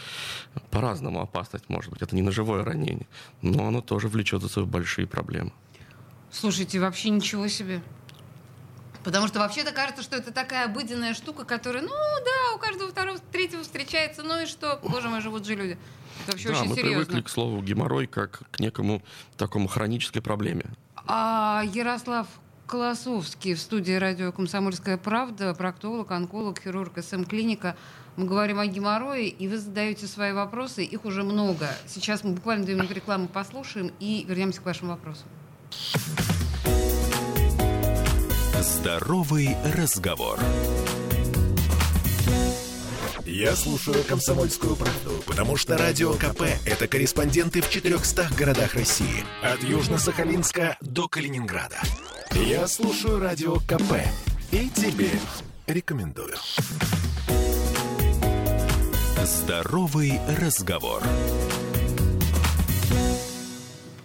по-разному 0.71 1.21
опасность 1.21 1.69
может 1.69 1.91
быть. 1.91 2.03
Это 2.03 2.15
не 2.15 2.23
ножевое 2.23 2.63
ранение, 2.65 3.07
но 3.43 3.67
оно 3.67 3.81
тоже 3.81 4.09
влечет 4.09 4.43
за 4.43 4.49
собой 4.49 4.71
большие 4.71 5.07
проблемы. 5.07 5.53
Слушайте, 6.31 6.81
вообще 6.81 7.11
ничего 7.11 7.49
себе. 7.49 7.81
Потому 9.05 9.29
что 9.29 9.39
вообще-то 9.39 9.73
кажется, 9.73 10.03
что 10.03 10.17
это 10.17 10.33
такая 10.33 10.65
обыденная 10.65 11.13
штука, 11.13 11.45
которая, 11.45 11.83
ну 11.83 11.91
да, 11.91 12.55
у 12.57 12.59
каждого 12.59 12.91
второго, 12.91 13.19
третьего 13.31 13.63
встречается, 13.63 14.23
ну 14.23 14.43
и 14.43 14.47
что? 14.47 14.81
Боже 14.83 15.11
мой, 15.11 15.21
живут 15.21 15.45
же 15.47 15.55
люди. 15.55 15.79
Это 16.23 16.33
вообще 16.33 16.49
да, 16.49 16.61
очень 16.61 16.71
мы 16.71 16.77
серьезно. 16.77 17.05
привыкли 17.05 17.21
к 17.21 17.29
слову 17.29 17.63
геморрой 17.63 18.07
как 18.07 18.43
к 18.51 18.61
некому 18.61 19.03
такому 19.37 19.69
хронической 19.69 20.23
проблеме. 20.23 20.65
А 21.07 21.63
Ярослав 21.73 22.27
Колосовский 22.67 23.55
в 23.55 23.61
студии 23.61 23.93
радио 23.93 24.33
«Комсомольская 24.33 24.97
правда», 24.97 25.53
проктолог, 25.53 26.11
онколог, 26.11 26.61
хирург 26.61 26.99
СМ-клиника. 26.99 27.77
Мы 28.17 28.27
говорим 28.27 28.61
о 28.61 28.67
геморрое, 28.67 29.23
и 29.23 29.49
вы 29.49 29.59
задаете 29.59 30.07
свои 30.07 30.33
вопросы. 30.33 30.85
Их 30.85 31.05
уже 31.05 31.25
много. 31.25 31.69
Сейчас 31.87 32.23
мы 32.23 32.33
буквально 32.33 32.65
две 32.65 32.75
минуты 32.75 32.95
рекламы 32.95 33.27
послушаем 33.27 33.93
и 33.99 34.25
вернемся 34.29 34.61
к 34.61 34.67
вашим 34.67 34.89
вопросам. 34.89 35.27
Здоровый 38.61 39.57
разговор. 39.77 40.39
Я 43.27 43.57
слушаю 43.57 44.05
«Комсомольскую 44.05 44.77
правду», 44.77 45.23
потому 45.27 45.57
что 45.57 45.77
«Радио 45.77 46.13
КП»— 46.13 46.43
это 46.67 46.87
корреспонденты 46.87 47.63
в 47.63 47.71
400 47.71 48.29
городах 48.39 48.75
России. 48.75 49.25
От 49.43 49.61
Южно-Сахалинска 49.61 50.77
до 50.81 51.09
Калининграда. 51.09 51.81
Я 52.33 52.69
слушаю 52.69 53.19
«Радио 53.19 53.57
КП» 53.57 54.05
и 54.53 54.69
тебе 54.69 55.11
рекомендую. 55.67 56.37
Здоровый 59.25 60.21
разговор. 60.39 61.03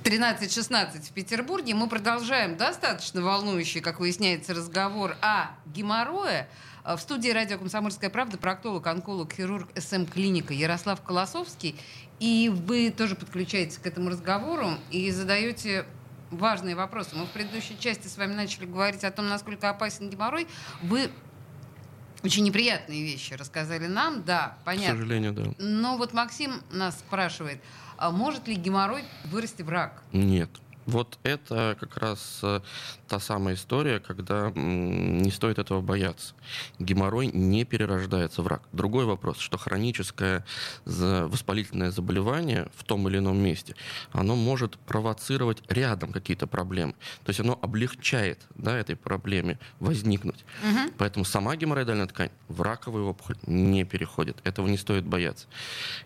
13.16 0.05 1.01
в 1.01 1.11
Петербурге. 1.11 1.73
Мы 1.73 1.89
продолжаем 1.89 2.55
достаточно 2.55 3.21
волнующий, 3.21 3.81
как 3.81 3.99
выясняется, 3.99 4.53
разговор 4.53 5.17
о 5.21 5.47
геморрое. 5.65 6.47
В 6.85 6.99
студии 6.99 7.31
радио 7.31 7.57
«Комсомольская 7.57 8.09
правда» 8.09 8.37
проктолог, 8.37 8.87
онколог, 8.87 9.33
хирург 9.33 9.67
СМ-клиника 9.75 10.53
Ярослав 10.53 11.01
Колосовский. 11.01 11.75
И 12.21 12.49
вы 12.49 12.89
тоже 12.89 13.15
подключаетесь 13.15 13.77
к 13.77 13.85
этому 13.85 14.11
разговору 14.11 14.69
и 14.89 15.11
задаете 15.11 15.85
важные 16.31 16.75
вопросы. 16.75 17.17
Мы 17.17 17.25
в 17.25 17.29
предыдущей 17.31 17.77
части 17.77 18.07
с 18.07 18.15
вами 18.17 18.35
начали 18.35 18.65
говорить 18.65 19.03
о 19.03 19.11
том, 19.11 19.27
насколько 19.27 19.69
опасен 19.69 20.09
геморрой. 20.09 20.47
Вы 20.81 21.11
очень 22.23 22.43
неприятные 22.43 23.03
вещи 23.03 23.33
рассказали 23.33 23.87
нам, 23.87 24.23
да, 24.23 24.57
понятно. 24.65 24.95
К 24.95 24.97
сожалению, 24.99 25.33
да. 25.33 25.43
Но 25.57 25.97
вот 25.97 26.13
Максим 26.13 26.61
нас 26.71 26.97
спрашивает, 26.99 27.61
а 27.97 28.11
может 28.11 28.47
ли 28.47 28.55
геморрой 28.55 29.03
вырасти 29.25 29.61
в 29.61 29.69
рак? 29.69 30.03
Нет. 30.11 30.49
Вот 30.89 31.19
это 31.23 31.77
как 31.79 31.97
раз 31.97 32.39
э, 32.41 32.61
та 33.07 33.19
самая 33.19 33.53
история, 33.53 33.99
когда 33.99 34.51
не 34.55 35.29
стоит 35.29 35.59
этого 35.59 35.81
бояться. 35.81 36.33
Геморрой 36.79 37.27
не 37.27 37.63
перерождается 37.63 38.41
в 38.41 38.47
рак. 38.47 38.63
Другой 38.71 39.05
вопрос, 39.05 39.37
что 39.37 39.57
хроническое 39.57 40.43
воспалительное 40.85 41.91
заболевание 41.91 42.69
в 42.75 42.83
том 42.83 43.07
или 43.07 43.19
ином 43.19 43.37
месте, 43.37 43.75
оно 44.11 44.35
может 44.35 44.77
провоцировать 44.79 45.61
рядом 45.69 46.11
какие-то 46.11 46.47
проблемы. 46.47 46.93
То 47.23 47.29
есть 47.29 47.39
оно 47.39 47.59
облегчает 47.61 48.39
да, 48.55 48.75
этой 48.75 48.95
проблеме 48.95 49.59
возникнуть. 49.79 50.43
Угу. 50.63 50.93
Поэтому 50.97 51.23
сама 51.23 51.55
геморроидальная 51.55 52.07
ткань 52.07 52.31
в 52.47 52.61
раковую 52.63 53.05
опухоль 53.05 53.37
не 53.45 53.83
переходит. 53.83 54.37
Этого 54.43 54.67
не 54.67 54.77
стоит 54.77 55.05
бояться. 55.05 55.45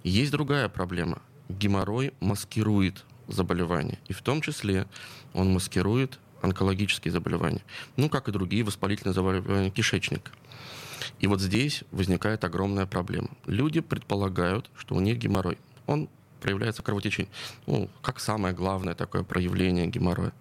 Есть 0.04 0.32
другая 0.32 0.68
проблема. 0.68 1.22
Геморрой 1.48 2.14
маскирует 2.20 3.06
заболевания. 3.28 4.00
И 4.08 4.14
в 4.14 4.22
том 4.22 4.42
числе 4.42 4.88
он 5.34 5.52
маскирует 5.54 6.20
онкологические 6.42 7.12
заболевания, 7.12 7.62
ну, 7.96 8.10
как 8.10 8.28
и 8.28 8.32
другие 8.32 8.64
воспалительные 8.64 9.14
заболевания 9.14 9.70
кишечника. 9.70 10.32
И 11.20 11.28
вот 11.28 11.42
здесь 11.42 11.84
возникает 11.92 12.44
огромная 12.44 12.86
проблема. 12.86 13.30
Люди 13.46 13.80
предполагают, 13.80 14.70
что 14.76 14.96
у 14.96 15.00
них 15.00 15.18
геморрой. 15.18 15.58
Он 15.86 16.10
проявляется 16.44 16.84
кровотечение. 16.84 17.32
Ну, 17.68 17.90
как 18.02 18.20
самое 18.20 18.54
главное 18.54 18.96
такое 18.96 19.24
проявление 19.24 19.88
геморроя. 19.88 20.34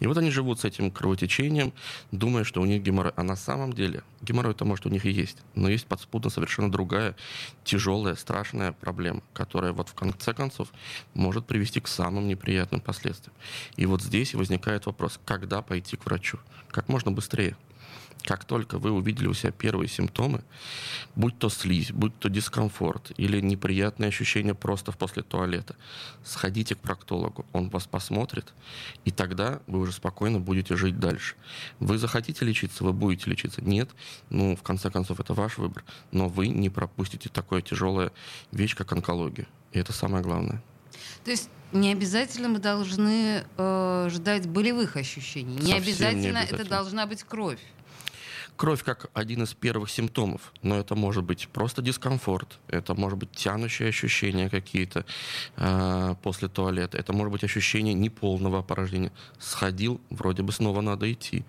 И 0.00 0.06
вот 0.06 0.16
они 0.16 0.30
живут 0.30 0.58
с 0.58 0.64
этим 0.64 0.90
кровотечением, 0.90 1.72
думая, 2.10 2.44
что 2.44 2.62
у 2.62 2.64
них 2.64 2.82
геморрой. 2.82 3.12
А 3.14 3.22
на 3.22 3.36
самом 3.36 3.74
деле 3.74 4.02
геморрой-то, 4.22 4.64
может, 4.64 4.86
у 4.86 4.88
них 4.88 5.04
и 5.04 5.10
есть. 5.10 5.36
Но 5.54 5.68
есть 5.68 5.86
подспудно 5.86 6.30
совершенно 6.30 6.70
другая, 6.70 7.14
тяжелая, 7.62 8.14
страшная 8.14 8.72
проблема, 8.72 9.22
которая 9.34 9.72
вот 9.72 9.90
в 9.90 9.94
конце 9.94 10.32
концов 10.32 10.68
может 11.12 11.46
привести 11.46 11.80
к 11.80 11.88
самым 11.88 12.26
неприятным 12.26 12.80
последствиям. 12.80 13.34
И 13.76 13.84
вот 13.84 14.02
здесь 14.02 14.34
возникает 14.34 14.86
вопрос, 14.86 15.20
когда 15.26 15.60
пойти 15.60 15.96
к 15.96 16.06
врачу? 16.06 16.38
Как 16.70 16.88
можно 16.88 17.12
быстрее. 17.12 17.54
Как 18.22 18.44
только 18.44 18.78
вы 18.78 18.90
увидели 18.90 19.26
у 19.26 19.34
себя 19.34 19.52
первые 19.52 19.88
симптомы, 19.88 20.42
будь 21.14 21.38
то 21.38 21.50
слизь, 21.50 21.92
будь 21.92 22.18
то 22.18 22.30
дискомфорт 22.30 23.12
или 23.18 23.40
неприятные 23.40 24.08
ощущения 24.08 24.54
просто 24.54 24.92
после 24.92 25.22
туалета, 25.22 25.76
сходите 26.24 26.74
к 26.74 26.78
проктологу, 26.78 27.44
он 27.52 27.68
вас 27.68 27.86
посмотрит, 27.86 28.54
и 29.04 29.10
тогда 29.10 29.60
вы 29.66 29.80
уже 29.80 29.92
спокойно 29.92 30.40
будете 30.40 30.74
жить 30.74 30.98
дальше. 30.98 31.34
Вы 31.80 31.98
захотите 31.98 32.46
лечиться, 32.46 32.82
вы 32.82 32.94
будете 32.94 33.28
лечиться. 33.28 33.60
Нет, 33.62 33.90
ну, 34.30 34.56
в 34.56 34.62
конце 34.62 34.90
концов, 34.90 35.20
это 35.20 35.34
ваш 35.34 35.58
выбор, 35.58 35.84
но 36.10 36.28
вы 36.28 36.48
не 36.48 36.70
пропустите 36.70 37.28
такое 37.28 37.60
тяжелое 37.60 38.10
вещь, 38.52 38.74
как 38.74 38.92
онкология. 38.92 39.46
И 39.72 39.78
это 39.78 39.92
самое 39.92 40.24
главное. 40.24 40.62
То 41.24 41.30
есть 41.30 41.50
не 41.72 41.92
обязательно 41.92 42.48
мы 42.48 42.58
должны 42.60 43.44
э, 43.56 44.08
ждать 44.10 44.48
болевых 44.48 44.96
ощущений. 44.96 45.56
Не 45.56 45.74
обязательно, 45.74 46.20
не 46.20 46.28
обязательно 46.28 46.60
это 46.60 46.68
должна 46.68 47.06
быть 47.06 47.24
кровь. 47.24 47.60
Кровь 48.56 48.84
как 48.84 49.10
один 49.14 49.42
из 49.42 49.52
первых 49.52 49.90
симптомов, 49.90 50.52
но 50.62 50.76
это 50.76 50.94
может 50.94 51.24
быть 51.24 51.48
просто 51.48 51.82
дискомфорт, 51.82 52.60
это 52.68 52.94
может 52.94 53.18
быть 53.18 53.32
тянущие 53.32 53.88
ощущения 53.88 54.48
какие-то 54.48 55.04
э, 55.56 56.14
после 56.22 56.48
туалета, 56.48 56.96
это 56.96 57.12
может 57.12 57.32
быть 57.32 57.42
ощущение 57.42 57.94
неполного 57.94 58.60
опорожнения. 58.60 59.10
Сходил, 59.40 60.00
вроде 60.08 60.42
бы 60.42 60.52
снова 60.52 60.82
надо 60.82 61.12
идти. 61.12 61.44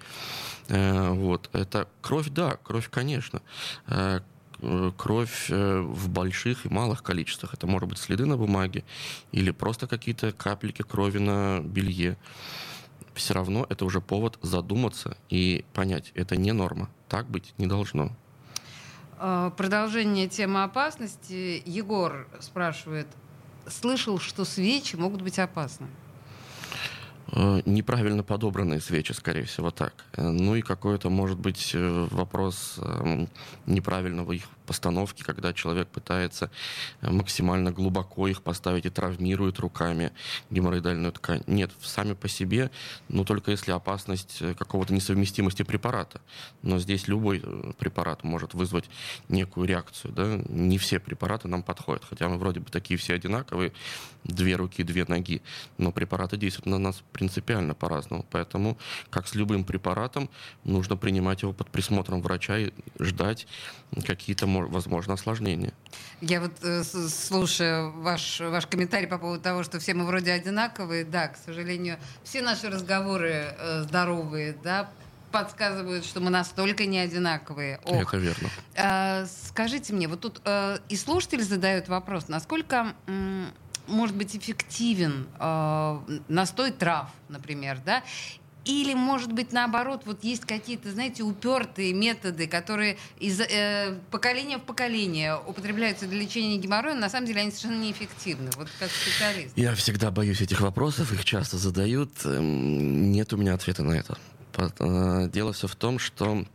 Э, 0.67 1.11
вот. 1.11 1.49
Это 1.53 1.87
кровь, 2.01 2.29
да, 2.29 2.57
кровь, 2.63 2.89
конечно. 2.89 3.41
Э, 3.87 4.21
кровь 4.97 5.47
э, 5.49 5.79
в 5.81 6.09
больших 6.09 6.65
и 6.65 6.69
малых 6.69 7.03
количествах. 7.03 7.53
Это 7.53 7.67
может 7.67 7.89
быть 7.89 7.99
следы 7.99 8.25
на 8.25 8.37
бумаге 8.37 8.83
или 9.31 9.51
просто 9.51 9.87
какие-то 9.87 10.31
капельки 10.31 10.81
крови 10.81 11.19
на 11.19 11.59
белье 11.61 12.17
все 13.15 13.33
равно 13.33 13.65
это 13.69 13.85
уже 13.85 14.01
повод 14.01 14.37
задуматься 14.41 15.17
и 15.29 15.65
понять, 15.73 16.11
это 16.15 16.35
не 16.35 16.51
норма, 16.51 16.89
так 17.09 17.27
быть 17.29 17.53
не 17.57 17.67
должно. 17.67 18.11
А, 19.17 19.49
продолжение 19.51 20.27
темы 20.27 20.63
опасности. 20.63 21.63
Егор 21.65 22.27
спрашивает, 22.39 23.07
слышал, 23.67 24.19
что 24.19 24.45
свечи 24.45 24.95
могут 24.95 25.21
быть 25.21 25.39
опасны? 25.39 25.87
Э, 27.31 27.61
неправильно 27.65 28.23
подобранные 28.23 28.79
свечи, 28.79 29.13
скорее 29.13 29.43
всего, 29.45 29.71
так. 29.71 29.93
Э, 30.13 30.29
ну 30.29 30.55
и 30.55 30.61
какой-то, 30.61 31.09
может 31.09 31.39
быть, 31.39 31.71
э, 31.73 32.07
вопрос 32.11 32.75
эм, 32.77 33.29
неправильного 33.65 34.31
их 34.33 34.43
постановки, 34.65 35.23
когда 35.23 35.53
человек 35.53 35.87
пытается 35.87 36.51
максимально 37.01 37.71
глубоко 37.71 38.27
их 38.27 38.41
поставить 38.41 38.85
и 38.85 38.89
травмирует 38.89 39.59
руками 39.59 40.11
геморроидальную 40.49 41.11
ткань. 41.13 41.43
Нет, 41.47 41.71
сами 41.81 42.13
по 42.13 42.27
себе, 42.27 42.71
но 43.07 43.23
только 43.23 43.51
если 43.51 43.71
опасность 43.71 44.41
какого-то 44.57 44.93
несовместимости 44.93 45.63
препарата. 45.63 46.21
Но 46.61 46.79
здесь 46.79 47.07
любой 47.07 47.43
препарат 47.77 48.23
может 48.23 48.53
вызвать 48.53 48.89
некую 49.29 49.67
реакцию. 49.67 50.13
Да? 50.13 50.41
Не 50.49 50.77
все 50.77 50.99
препараты 50.99 51.47
нам 51.47 51.63
подходят, 51.63 52.03
хотя 52.03 52.27
мы 52.27 52.37
вроде 52.37 52.59
бы 52.59 52.69
такие 52.69 52.97
все 52.97 53.13
одинаковые, 53.13 53.71
две 54.23 54.55
руки, 54.55 54.83
две 54.83 55.05
ноги, 55.07 55.41
но 55.77 55.91
препараты 55.91 56.37
действуют 56.37 56.65
на 56.65 56.79
нас 56.79 57.03
принципиально 57.11 57.73
по-разному. 57.73 58.25
Поэтому, 58.31 58.77
как 59.09 59.27
с 59.27 59.35
любым 59.35 59.63
препаратом, 59.63 60.29
нужно 60.63 60.97
принимать 60.97 61.41
его 61.43 61.53
под 61.53 61.69
присмотром 61.69 62.21
врача 62.21 62.57
и 62.57 62.71
ждать 62.99 63.47
какие-то, 64.05 64.47
возможно, 64.61 65.13
осложнения. 65.13 65.73
Я 66.21 66.41
вот 66.41 66.53
э, 66.63 66.83
слушаю 66.83 67.91
ваш, 68.01 68.39
ваш 68.39 68.67
комментарий 68.67 69.07
по 69.07 69.17
поводу 69.17 69.41
того, 69.41 69.63
что 69.63 69.79
все 69.79 69.93
мы 69.93 70.05
вроде 70.05 70.31
одинаковые. 70.31 71.05
Да, 71.05 71.27
к 71.27 71.37
сожалению, 71.37 71.97
все 72.23 72.41
наши 72.41 72.69
разговоры 72.69 73.55
э, 73.57 73.81
здоровые, 73.83 74.55
да, 74.63 74.89
подсказывают, 75.31 76.05
что 76.05 76.21
мы 76.21 76.29
настолько 76.29 76.85
не 76.85 76.97
одинаковые. 76.99 77.79
Ох. 77.83 78.07
Это 78.07 78.17
верно. 78.17 78.49
А, 78.77 79.25
скажите 79.47 79.93
мне, 79.93 80.07
вот 80.07 80.21
тут 80.21 80.41
а, 80.45 80.79
и 80.87 80.95
слушатель 80.95 81.43
задает 81.43 81.89
вопрос, 81.89 82.29
насколько 82.29 82.93
может 83.87 84.15
быть 84.15 84.35
эффективен 84.35 85.27
э, 85.39 85.99
настой 86.27 86.71
трав, 86.71 87.11
например, 87.29 87.79
да, 87.85 88.03
или, 88.65 88.93
может 88.93 89.31
быть, 89.31 89.51
наоборот, 89.51 90.01
вот 90.05 90.23
есть 90.23 90.45
какие-то, 90.45 90.91
знаете, 90.91 91.23
упертые 91.23 91.93
методы, 91.93 92.47
которые 92.47 92.97
из 93.19 93.39
э, 93.39 93.97
поколения 94.11 94.57
в 94.57 94.63
поколение 94.63 95.37
употребляются 95.37 96.07
для 96.07 96.19
лечения 96.19 96.57
геморроя, 96.57 96.95
но 96.95 97.01
на 97.01 97.09
самом 97.09 97.27
деле 97.27 97.41
они 97.41 97.51
совершенно 97.51 97.81
неэффективны, 97.81 98.49
вот 98.57 98.67
как 98.79 98.89
специалист. 98.89 99.55
Я 99.55 99.75
всегда 99.75 100.09
боюсь 100.11 100.41
этих 100.41 100.61
вопросов, 100.61 101.13
их 101.13 101.23
часто 101.23 101.57
задают. 101.57 102.11
Эм, 102.25 103.11
нет 103.11 103.31
у 103.33 103.37
меня 103.37 103.53
ответа 103.53 103.83
на 103.83 103.93
это. 103.93 104.17
Э, 104.57 105.29
дело 105.31 105.53
все 105.53 105.67
в 105.67 105.75
том, 105.75 105.99
что 105.99 106.45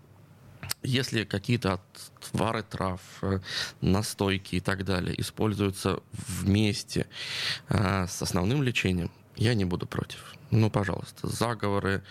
если 0.83 1.25
какие-то 1.25 1.81
отвары 2.21 2.63
трав, 2.63 3.01
э, 3.23 3.41
настойки 3.81 4.57
и 4.57 4.61
так 4.61 4.85
далее 4.85 5.21
используются 5.21 6.01
вместе 6.13 7.07
э, 7.69 8.07
с 8.07 8.23
основным 8.23 8.63
лечением, 8.63 9.11
я 9.37 9.55
не 9.55 9.65
буду 9.65 9.87
против. 9.87 10.35
Ну, 10.51 10.69
пожалуйста, 10.71 11.29
заговоры, 11.29 12.03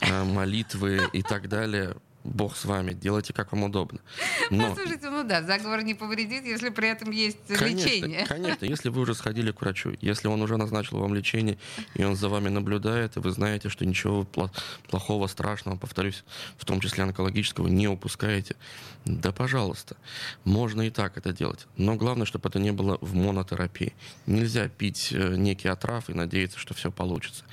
э, 0.00 0.24
молитвы 0.24 1.08
и 1.12 1.22
так 1.22 1.48
далее 1.48 1.96
Бог 2.24 2.56
с 2.56 2.64
вами, 2.64 2.92
делайте 2.92 3.32
как 3.32 3.52
вам 3.52 3.64
удобно. 3.64 4.00
Но... 4.50 4.74
Слушайте, 4.74 5.08
ну 5.10 5.24
да, 5.24 5.42
заговор 5.42 5.82
не 5.82 5.94
повредит, 5.94 6.44
если 6.44 6.68
при 6.68 6.88
этом 6.88 7.10
есть 7.10 7.38
конечно, 7.46 7.86
лечение. 7.86 8.26
Конечно, 8.26 8.64
если 8.66 8.88
вы 8.88 9.02
уже 9.02 9.14
сходили 9.14 9.52
к 9.52 9.60
врачу, 9.60 9.94
если 10.00 10.28
он 10.28 10.42
уже 10.42 10.56
назначил 10.56 10.98
вам 10.98 11.14
лечение, 11.14 11.58
и 11.94 12.04
он 12.04 12.16
за 12.16 12.28
вами 12.28 12.48
наблюдает, 12.48 13.16
и 13.16 13.20
вы 13.20 13.30
знаете, 13.30 13.68
что 13.68 13.86
ничего 13.86 14.24
плохого, 14.88 15.26
страшного, 15.26 15.76
повторюсь, 15.76 16.24
в 16.56 16.64
том 16.64 16.80
числе 16.80 17.04
онкологического, 17.04 17.68
не 17.68 17.88
упускаете, 17.88 18.56
да 19.04 19.32
пожалуйста, 19.32 19.96
можно 20.44 20.82
и 20.82 20.90
так 20.90 21.16
это 21.16 21.32
делать. 21.32 21.66
Но 21.76 21.96
главное, 21.96 22.26
чтобы 22.26 22.48
это 22.48 22.58
не 22.58 22.72
было 22.72 22.98
в 23.00 23.14
монотерапии. 23.14 23.94
Нельзя 24.26 24.68
пить 24.68 25.12
э, 25.12 25.36
некий 25.36 25.68
отрав 25.68 26.10
и 26.10 26.14
надеяться, 26.14 26.58
что 26.58 26.74
все 26.74 26.90
получится. 26.90 27.44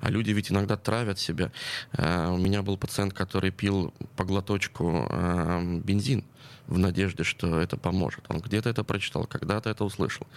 А 0.00 0.10
люди 0.10 0.30
ведь 0.30 0.50
иногда 0.50 0.76
травят 0.76 1.18
себя. 1.18 1.52
Э, 1.92 2.28
у 2.28 2.38
меня 2.38 2.62
был 2.62 2.76
пациент, 2.78 3.12
который 3.12 3.50
пил 3.50 3.92
по 4.22 4.24
глоточку 4.24 5.08
э, 5.10 5.80
бензин 5.82 6.24
в 6.68 6.78
надежде, 6.78 7.24
что 7.24 7.58
это 7.60 7.76
поможет. 7.76 8.24
Он 8.28 8.38
где-то 8.38 8.70
это 8.70 8.84
прочитал, 8.84 9.26
когда-то 9.26 9.68
это 9.68 9.84
услышал. 9.84 10.28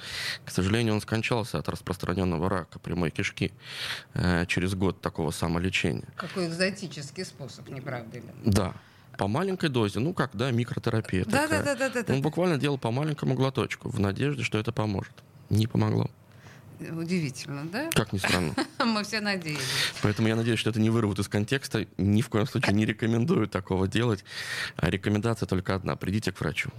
К 0.44 0.50
сожалению, 0.50 0.96
он 0.96 1.02
скончался 1.02 1.60
от 1.60 1.70
распространенного 1.70 2.50
рака 2.50 2.80
прямой 2.80 3.12
кишки 3.12 3.52
э, 4.16 4.48
через 4.48 4.74
год 4.74 5.02
такого 5.02 5.30
самолечения. 5.30 6.08
Какой 6.16 6.48
экзотический 6.48 7.26
способ, 7.26 7.70
не 7.70 7.80
правда 7.80 8.18
ли? 8.18 8.24
Да. 8.44 8.74
По 9.20 9.28
маленькой 9.28 9.70
дозе, 9.70 10.00
ну 10.00 10.14
как, 10.14 10.32
да, 10.34 10.50
микротерапия. 10.50 11.24
Да, 11.26 11.44
такая. 11.44 11.64
да, 11.64 11.76
да, 11.76 11.90
да, 11.90 12.04
да. 12.04 12.14
Он 12.14 12.22
буквально 12.24 12.58
делал 12.58 12.80
по 12.80 12.90
маленькому 12.90 13.36
глоточку 13.36 13.90
в 13.90 14.00
надежде, 14.00 14.42
что 14.42 14.58
это 14.58 14.72
поможет. 14.72 15.14
Не 15.52 15.68
помогло. 15.68 16.10
Удивительно, 16.80 17.66
да? 17.66 17.90
Как 17.92 18.14
ни 18.14 18.18
странно. 18.18 18.54
Мы 18.80 19.04
все 19.04 19.22
надеялись. 19.22 19.62
Поэтому 20.02 20.28
я 20.28 20.36
надеюсь, 20.36 20.60
что 20.60 20.70
это 20.70 20.80
не 20.80 20.90
вырвут 20.90 21.20
из 21.20 21.28
контекста. 21.28 21.88
Ни 21.98 22.22
в 22.22 22.30
коем 22.30 22.48
случае 22.48 22.74
не 22.74 22.86
рекомендую 22.86 23.48
такого 23.48 23.88
делать. 23.88 24.24
А 24.76 24.90
рекомендация 24.90 25.48
только 25.48 25.76
одна. 25.76 25.96
Придите 25.96 26.32
к 26.32 26.40
врачу. 26.40 26.72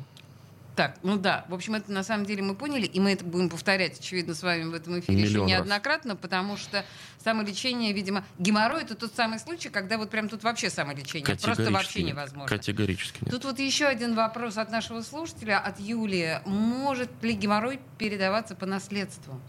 Так, 0.77 0.99
ну 1.03 1.17
да, 1.17 1.47
в 1.49 1.55
общем, 1.55 1.75
это 1.75 1.91
на 1.91 2.03
самом 2.03 2.27
деле 2.27 2.43
мы 2.43 2.55
поняли, 2.55 2.85
и 2.85 3.01
мы 3.01 3.13
это 3.13 3.25
будем 3.25 3.49
повторять, 3.49 3.99
очевидно, 3.99 4.35
с 4.35 4.43
вами 4.43 4.65
в 4.65 4.75
этом 4.75 5.01
эфире 5.01 5.23
Миллион 5.23 5.47
еще 5.47 5.57
неоднократно, 5.57 6.13
раз. 6.13 6.21
потому 6.21 6.59
что 6.59 6.85
самолечение, 7.25 7.95
видимо, 7.95 8.27
геморрой 8.39 8.83
это 8.83 8.95
тот 8.95 9.15
самый 9.15 9.39
случай, 9.41 9.71
когда 9.71 9.97
вот 9.97 10.11
прям 10.11 10.29
тут 10.29 10.45
вообще 10.45 10.69
самолечение 10.69 11.37
просто 11.37 11.71
вообще 11.73 12.03
нет. 12.03 12.13
невозможно. 12.13 12.55
Категорически 12.55 13.25
нет. 13.25 13.31
Тут 13.31 13.45
вот 13.45 13.59
еще 13.59 13.87
один 13.87 14.15
вопрос 14.15 14.59
от 14.59 14.71
нашего 14.71 15.01
слушателя, 15.01 15.59
от 15.59 15.81
Юлии. 15.81 16.41
Может 16.45 17.11
ли 17.23 17.33
геморрой 17.33 17.81
передаваться 17.97 18.55
по 18.55 18.67
наследству? 18.67 19.41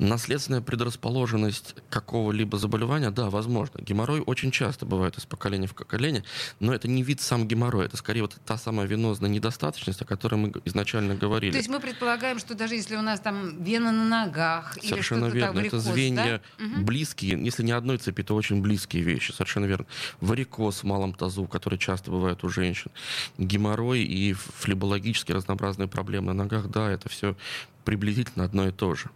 Наследственная 0.00 0.60
предрасположенность 0.60 1.76
какого-либо 1.88 2.58
заболевания, 2.58 3.12
да, 3.12 3.30
возможно. 3.30 3.80
Геморрой 3.80 4.20
очень 4.20 4.50
часто 4.50 4.86
бывает 4.86 5.16
из 5.18 5.24
поколения 5.24 5.68
в 5.68 5.76
поколение, 5.76 6.24
но 6.58 6.74
это 6.74 6.88
не 6.88 7.04
вид 7.04 7.20
сам 7.20 7.46
геморрой, 7.46 7.86
это 7.86 7.96
скорее 7.96 8.22
вот 8.22 8.36
та 8.44 8.58
самая 8.58 8.88
венозная 8.88 9.30
недостаточность, 9.30 10.02
о 10.02 10.04
которой 10.04 10.34
мы 10.34 10.47
изначально 10.64 11.14
говорили. 11.14 11.52
То 11.52 11.58
есть 11.58 11.68
мы 11.68 11.80
предполагаем, 11.80 12.38
что 12.38 12.54
даже 12.54 12.74
если 12.74 12.96
у 12.96 13.02
нас 13.02 13.20
там 13.20 13.62
вена 13.62 13.92
на 13.92 14.04
ногах 14.04 14.76
Совершенно 14.82 15.26
или 15.26 15.34
верно. 15.34 15.46
Там, 15.48 15.56
варикоз, 15.56 15.82
это 15.82 15.92
звенья 15.92 16.42
да? 16.58 16.80
близкие, 16.80 17.42
если 17.42 17.62
не 17.62 17.72
одной 17.72 17.98
цепи, 17.98 18.22
то 18.22 18.34
очень 18.34 18.60
близкие 18.60 19.02
вещи. 19.02 19.32
Совершенно 19.32 19.66
верно. 19.66 19.86
Варикоз 20.20 20.82
в 20.82 20.84
малом 20.84 21.14
тазу, 21.14 21.46
который 21.46 21.78
часто 21.78 22.10
бывает 22.10 22.44
у 22.44 22.48
женщин. 22.48 22.90
Геморрой 23.38 24.02
и 24.02 24.32
флебологические 24.32 25.36
разнообразные 25.36 25.88
проблемы 25.88 26.32
на 26.32 26.44
ногах, 26.44 26.68
да, 26.68 26.90
это 26.90 27.08
все 27.08 27.36
приблизительно 27.84 28.44
одно 28.44 28.68
и 28.68 28.70
то 28.70 28.94
же. 28.94 29.10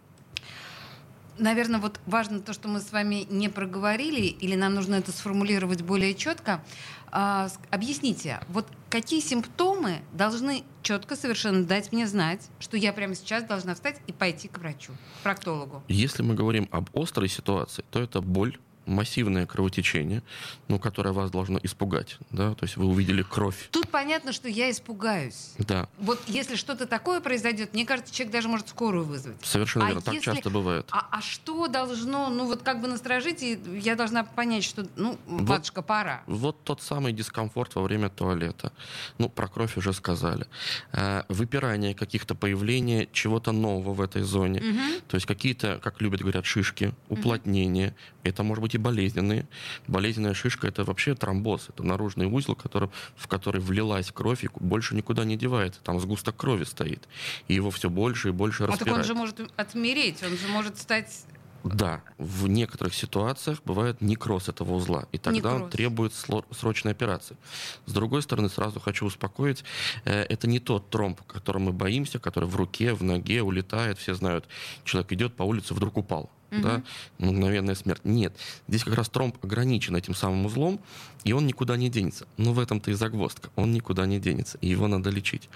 Наверное, 1.43 1.81
вот 1.81 1.99
важно 2.05 2.39
то, 2.39 2.53
что 2.53 2.69
мы 2.69 2.79
с 2.79 2.93
вами 2.93 3.27
не 3.29 3.49
проговорили, 3.49 4.21
или 4.21 4.55
нам 4.55 4.75
нужно 4.75 4.95
это 4.95 5.11
сформулировать 5.11 5.81
более 5.81 6.15
четко. 6.15 6.63
А, 7.11 7.49
объясните, 7.69 8.39
вот 8.47 8.65
какие 8.89 9.19
симптомы 9.19 9.99
должны 10.13 10.63
четко 10.83 11.17
совершенно 11.17 11.65
дать 11.65 11.91
мне 11.91 12.07
знать, 12.07 12.47
что 12.59 12.77
я 12.77 12.93
прямо 12.93 13.13
сейчас 13.13 13.43
должна 13.43 13.75
встать 13.75 13.99
и 14.07 14.13
пойти 14.13 14.47
к 14.47 14.57
врачу, 14.57 14.93
к 15.19 15.23
проктологу? 15.23 15.83
Если 15.89 16.23
мы 16.23 16.33
говорим 16.33 16.69
об 16.71 16.89
острой 16.97 17.27
ситуации, 17.27 17.83
то 17.91 17.99
это 17.99 18.21
боль 18.21 18.57
массивное 18.85 19.45
кровотечение, 19.45 20.23
ну, 20.67 20.79
которое 20.79 21.11
вас 21.11 21.31
должно 21.31 21.59
испугать, 21.63 22.17
да, 22.31 22.53
то 22.53 22.63
есть 22.63 22.77
вы 22.77 22.85
увидели 22.85 23.23
кровь. 23.23 23.69
Тут 23.71 23.89
понятно, 23.89 24.33
что 24.33 24.47
я 24.47 24.69
испугаюсь. 24.71 25.53
Да. 25.57 25.87
Вот 25.99 26.19
если 26.27 26.55
что-то 26.55 26.85
такое 26.85 27.19
произойдет, 27.21 27.73
мне 27.73 27.85
кажется, 27.85 28.13
человек 28.13 28.33
даже 28.33 28.47
может 28.47 28.69
скорую 28.69 29.05
вызвать. 29.05 29.37
Совершенно 29.43 29.85
а 29.85 29.87
верно, 29.89 30.01
так 30.01 30.21
часто 30.21 30.49
бывает. 30.49 30.87
А, 30.91 31.07
а 31.11 31.21
что 31.21 31.67
должно, 31.67 32.29
ну, 32.29 32.45
вот 32.45 32.63
как 32.63 32.81
бы 32.81 32.87
насторожить, 32.87 33.43
и 33.43 33.59
я 33.81 33.95
должна 33.95 34.23
понять, 34.23 34.63
что, 34.63 34.87
ну, 34.95 35.17
вот, 35.25 35.41
батюшка, 35.43 35.81
пора. 35.81 36.23
Вот 36.27 36.63
тот 36.63 36.81
самый 36.81 37.13
дискомфорт 37.13 37.75
во 37.75 37.83
время 37.83 38.09
туалета. 38.09 38.71
Ну, 39.17 39.29
про 39.29 39.47
кровь 39.47 39.77
уже 39.77 39.93
сказали. 39.93 40.47
Э, 40.91 41.23
выпирание 41.29 41.93
каких-то 41.93 42.35
появления 42.35 43.07
чего-то 43.11 43.51
нового 43.51 43.93
в 43.93 44.01
этой 44.01 44.23
зоне. 44.23 44.59
Угу. 44.59 45.01
То 45.07 45.15
есть 45.15 45.25
какие-то, 45.25 45.79
как 45.83 46.01
любят 46.01 46.21
говорят, 46.21 46.45
шишки, 46.45 46.93
уплотнения. 47.09 47.87
Угу. 47.87 47.95
Это 48.23 48.43
может 48.43 48.61
быть 48.61 48.72
и 48.75 48.77
болезненные. 48.77 49.47
Болезненная 49.87 50.33
шишка 50.33 50.67
это 50.67 50.83
вообще 50.83 51.15
тромбоз, 51.15 51.69
это 51.69 51.83
наружный 51.83 52.25
узел, 52.25 52.55
который, 52.55 52.89
в 53.15 53.27
который 53.27 53.61
влилась 53.61 54.11
кровь 54.11 54.43
и 54.43 54.49
больше 54.59 54.95
никуда 54.95 55.25
не 55.25 55.37
девается. 55.37 55.81
Там 55.81 55.99
сгусток 55.99 56.35
крови 56.35 56.63
стоит. 56.63 57.07
И 57.47 57.53
его 57.53 57.71
все 57.71 57.89
больше 57.89 58.29
и 58.29 58.31
больше 58.31 58.67
распирает. 58.67 58.81
А 58.81 58.85
так 58.85 58.97
он 58.97 59.03
же 59.03 59.13
может 59.13 59.51
отмереть, 59.57 60.23
он 60.23 60.37
же 60.37 60.47
может 60.47 60.77
стать 60.77 61.25
да, 61.63 62.01
в 62.17 62.47
некоторых 62.47 62.93
ситуациях 62.93 63.61
бывает 63.63 64.01
некроз 64.01 64.49
этого 64.49 64.73
узла, 64.73 65.05
и 65.13 65.17
тогда 65.17 65.51
некроз. 65.51 65.61
он 65.61 65.69
требует 65.69 66.13
срочной 66.51 66.91
операции. 66.91 67.37
С 67.85 67.93
другой 67.93 68.21
стороны, 68.21 68.49
сразу 68.49 68.79
хочу 68.79 69.05
успокоить, 69.05 69.63
э, 70.03 70.23
это 70.23 70.47
не 70.47 70.59
тот 70.59 70.89
тромб, 70.89 71.21
которого 71.21 71.63
мы 71.63 71.71
боимся, 71.71 72.19
который 72.19 72.49
в 72.49 72.55
руке, 72.57 72.93
в 72.93 73.03
ноге 73.03 73.41
улетает, 73.41 73.97
все 73.97 74.13
знают, 74.13 74.45
человек 74.83 75.13
идет 75.13 75.35
по 75.35 75.43
улице, 75.43 75.73
вдруг 75.73 75.97
упал 75.97 76.29
угу. 76.53 76.61
да, 76.61 76.83
мгновенная 77.17 77.75
смерть. 77.75 78.01
Нет, 78.03 78.35
здесь 78.67 78.83
как 78.83 78.95
раз 78.95 79.09
тромб 79.09 79.37
ограничен 79.43 79.95
этим 79.95 80.15
самым 80.15 80.45
узлом, 80.45 80.79
и 81.23 81.33
он 81.33 81.47
никуда 81.47 81.77
не 81.77 81.89
денется. 81.89 82.27
Но 82.37 82.53
в 82.53 82.59
этом-то 82.59 82.91
и 82.91 82.93
загвоздка. 82.93 83.49
Он 83.55 83.71
никуда 83.71 84.05
не 84.05 84.19
денется, 84.19 84.57
и 84.59 84.67
его 84.67 84.87
надо 84.87 85.09
лечить. 85.09 85.49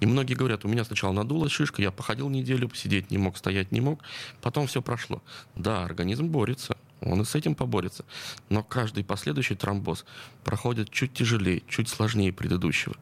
И 0.00 0.06
многие 0.06 0.34
говорят, 0.34 0.64
у 0.64 0.68
меня 0.68 0.84
сначала 0.84 1.12
надулась 1.12 1.52
шишка, 1.52 1.82
я 1.82 1.90
походил 1.90 2.28
неделю, 2.28 2.68
посидеть 2.68 3.10
не 3.10 3.18
мог, 3.18 3.36
стоять 3.36 3.72
не 3.72 3.80
мог, 3.80 4.02
потом 4.40 4.66
все 4.66 4.82
прошло. 4.82 5.22
Да, 5.56 5.84
организм 5.84 6.28
борется, 6.28 6.76
он 7.02 7.22
и 7.22 7.24
с 7.24 7.34
этим 7.34 7.54
поборется. 7.54 8.04
Но 8.48 8.62
каждый 8.62 9.04
последующий 9.04 9.56
тромбоз 9.56 10.04
проходит 10.44 10.90
чуть 10.90 11.12
тяжелее, 11.14 11.62
чуть 11.68 11.88
сложнее 11.88 12.32
предыдущего. 12.32 12.96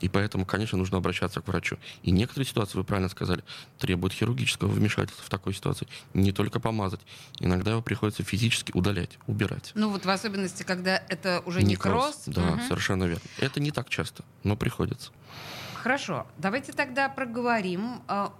И 0.00 0.08
поэтому, 0.08 0.46
конечно, 0.46 0.78
нужно 0.78 0.98
обращаться 0.98 1.40
к 1.40 1.48
врачу. 1.48 1.78
И 2.02 2.10
некоторые 2.10 2.46
ситуации, 2.46 2.78
вы 2.78 2.84
правильно 2.84 3.08
сказали, 3.08 3.44
требуют 3.78 4.12
хирургического 4.12 4.68
вмешательства 4.68 5.24
в 5.24 5.28
такой 5.28 5.54
ситуации. 5.54 5.88
Не 6.14 6.32
только 6.32 6.60
помазать. 6.60 7.00
Иногда 7.38 7.72
его 7.72 7.82
приходится 7.82 8.22
физически 8.22 8.72
удалять, 8.72 9.18
убирать. 9.26 9.72
Ну 9.74 9.90
вот 9.90 10.04
в 10.04 10.10
особенности, 10.10 10.62
когда 10.62 11.02
это 11.08 11.42
уже 11.44 11.62
некроз. 11.62 12.26
некроз. 12.26 12.44
Да, 12.46 12.54
угу. 12.54 12.62
совершенно 12.62 13.04
верно. 13.04 13.22
Это 13.38 13.60
не 13.60 13.70
так 13.70 13.88
часто, 13.88 14.24
но 14.44 14.56
приходится. 14.56 15.10
Хорошо, 15.74 16.26
давайте 16.36 16.72
тогда 16.72 17.08
проговорим 17.08 18.02
а, 18.06 18.34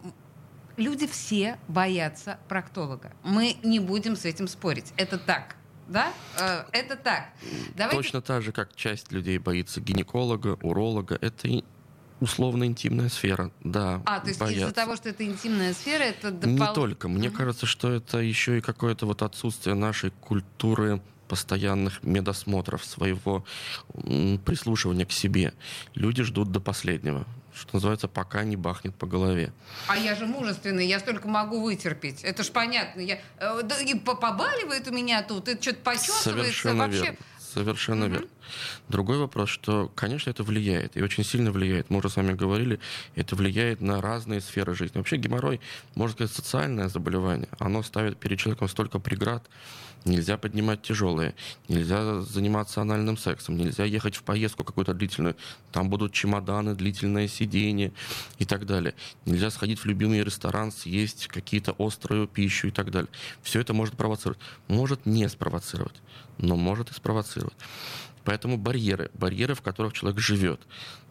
люди 0.81 1.07
все 1.07 1.59
боятся 1.69 2.39
проктолога. 2.49 3.13
Мы 3.23 3.57
не 3.63 3.79
будем 3.79 4.17
с 4.17 4.25
этим 4.25 4.49
спорить. 4.49 4.93
Это 4.97 5.19
так. 5.19 5.57
Да? 5.89 6.13
Э, 6.39 6.65
это 6.73 6.97
так. 6.97 7.31
Давайте... 7.77 7.97
Точно 7.97 8.23
так 8.23 8.43
же, 8.43 8.53
как 8.53 8.75
часть 8.75 9.13
людей 9.13 9.39
боится 9.39 9.81
гинеколога, 9.81 10.59
уролога. 10.63 11.19
Это 11.21 11.49
условно 12.21 12.65
интимная 12.65 13.09
сфера, 13.09 13.51
да. 13.65 14.03
А, 14.07 14.21
то 14.21 14.29
есть 14.29 14.41
из-за 14.41 14.73
того, 14.73 14.97
что 14.97 15.09
это 15.09 15.25
интимная 15.25 15.73
сфера, 15.75 16.03
это 16.03 16.31
допол... 16.31 16.51
Не 16.51 16.75
только. 16.75 17.09
Мне 17.09 17.29
uh-huh. 17.29 17.37
кажется, 17.37 17.67
что 17.67 17.91
это 17.93 18.19
еще 18.19 18.59
и 18.59 18.61
какое-то 18.61 19.07
вот 19.07 19.23
отсутствие 19.23 19.75
нашей 19.75 20.11
культуры 20.11 21.01
постоянных 21.29 22.03
медосмотров, 22.03 22.85
своего 22.85 23.45
прислушивания 24.45 25.07
к 25.07 25.13
себе. 25.13 25.55
Люди 25.95 26.25
ждут 26.25 26.51
до 26.51 26.61
последнего 26.61 27.25
что 27.55 27.77
называется, 27.77 28.09
пока 28.09 28.45
не 28.45 28.57
бахнет 28.57 28.95
по 28.95 29.07
голове. 29.07 29.53
А 29.89 29.97
я 29.97 30.15
же 30.15 30.27
мужественный, 30.27 30.87
я 30.87 31.01
столько 31.01 31.29
могу 31.29 31.61
вытерпеть. 31.63 32.23
Это 32.23 32.43
ж 32.43 32.51
понятно. 32.51 33.01
Я, 33.01 33.21
э, 33.39 33.61
да, 33.65 33.79
и 33.81 33.95
побаливает 33.95 34.89
у 34.89 34.93
меня 34.93 35.23
тут, 35.23 35.49
это 35.49 35.61
что-то 35.63 35.81
почесывается. 35.81 36.31
Совершенно 36.31 36.85
вообще. 36.85 37.03
верно. 37.03 37.19
Совершенно 37.53 38.05
угу. 38.07 38.13
верно. 38.13 38.29
Другой 38.89 39.19
вопрос, 39.19 39.49
что, 39.49 39.91
конечно, 39.95 40.31
это 40.31 40.43
влияет, 40.43 40.97
и 40.97 41.03
очень 41.03 41.25
сильно 41.25 41.51
влияет. 41.51 41.91
Мы 41.91 41.99
уже 41.99 42.09
с 42.09 42.17
вами 42.17 42.33
говорили, 42.33 42.79
это 43.17 43.37
влияет 43.37 43.81
на 43.81 44.01
разные 44.01 44.41
сферы 44.41 44.75
жизни. 44.75 44.99
Вообще 44.99 45.17
геморрой, 45.17 45.61
можно 45.95 46.15
сказать, 46.15 46.33
социальное 46.33 46.89
заболевание. 46.89 47.49
Оно 47.59 47.83
ставит 47.83 48.19
перед 48.19 48.39
человеком 48.39 48.69
столько 48.69 48.99
преград. 48.99 49.45
Нельзя 50.05 50.39
поднимать 50.39 50.81
тяжелые, 50.81 51.35
нельзя 51.69 52.21
заниматься 52.23 52.81
анальным 52.81 53.19
сексом, 53.19 53.59
нельзя 53.59 53.85
ехать 53.85 54.17
в 54.17 54.23
поездку 54.23 54.65
какую-то 54.65 54.95
длительную. 54.95 55.37
Там 55.73 55.91
будут 55.91 56.13
чемоданы, 56.15 56.75
длительное 56.75 57.29
сидение 57.29 57.93
и 58.39 58.47
так 58.47 58.65
далее. 58.65 58.95
Нельзя 59.27 59.51
сходить 59.51 59.79
в 59.79 59.85
любимый 59.85 60.25
ресторан, 60.25 60.73
съесть 60.73 61.27
какие-то 61.27 61.75
острую 61.79 62.27
пищу 62.27 62.69
и 62.69 62.71
так 62.71 62.91
далее. 62.91 63.11
Все 63.43 63.61
это 63.61 63.75
может 63.75 63.95
провоцировать. 63.95 64.41
Может 64.69 65.05
не 65.05 65.29
спровоцировать, 65.29 66.01
но 66.39 66.57
может 66.57 66.91
и 66.91 66.95
спровоцировать. 66.95 67.57
Поэтому 68.25 68.57
барьеры, 68.59 69.11
барьеры, 69.15 69.55
в 69.55 69.63
которых 69.63 69.93
человек 69.93 70.19
живет. 70.21 70.61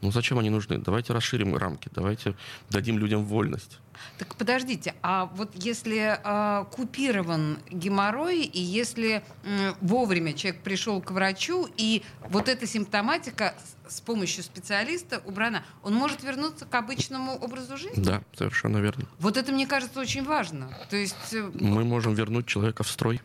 Ну 0.02 0.12
зачем 0.12 0.40
они 0.40 0.50
нужны? 0.50 0.78
Давайте 0.78 1.14
расширим 1.14 1.56
рамки, 1.56 1.90
давайте 1.94 2.36
дадим 2.70 2.98
людям 2.98 3.26
вольность. 3.26 3.80
Так 4.18 4.36
подождите, 4.36 4.96
а 5.02 5.26
вот 5.36 5.52
если 5.56 6.20
э, 6.24 6.66
купирован 6.72 7.60
геморрой, 7.70 8.44
и 8.44 8.60
если 8.60 9.24
э, 9.44 9.74
вовремя 9.82 10.34
человек 10.34 10.62
пришел 10.62 11.02
к 11.02 11.12
врачу, 11.12 11.68
и 11.78 12.04
вот 12.30 12.48
эта 12.48 12.66
симптоматика 12.66 13.56
с, 13.88 14.00
помощью 14.02 14.44
специалиста 14.44 15.22
убрана, 15.26 15.64
он 15.84 15.96
может 15.96 16.24
вернуться 16.24 16.66
к 16.66 16.76
обычному 16.76 17.36
образу 17.36 17.78
жизни? 17.78 18.02
Да, 18.02 18.22
совершенно 18.38 18.78
верно. 18.78 19.06
Вот 19.20 19.36
это, 19.36 19.52
мне 19.52 19.68
кажется, 19.68 20.00
очень 20.00 20.24
важно. 20.24 20.70
То 20.90 20.96
есть... 20.98 21.34
Э, 21.34 21.52
Мы 21.54 21.84
можем 21.84 22.14
вернуть 22.14 22.46
человека 22.46 22.84
в 22.84 22.90
строй. 22.90 23.22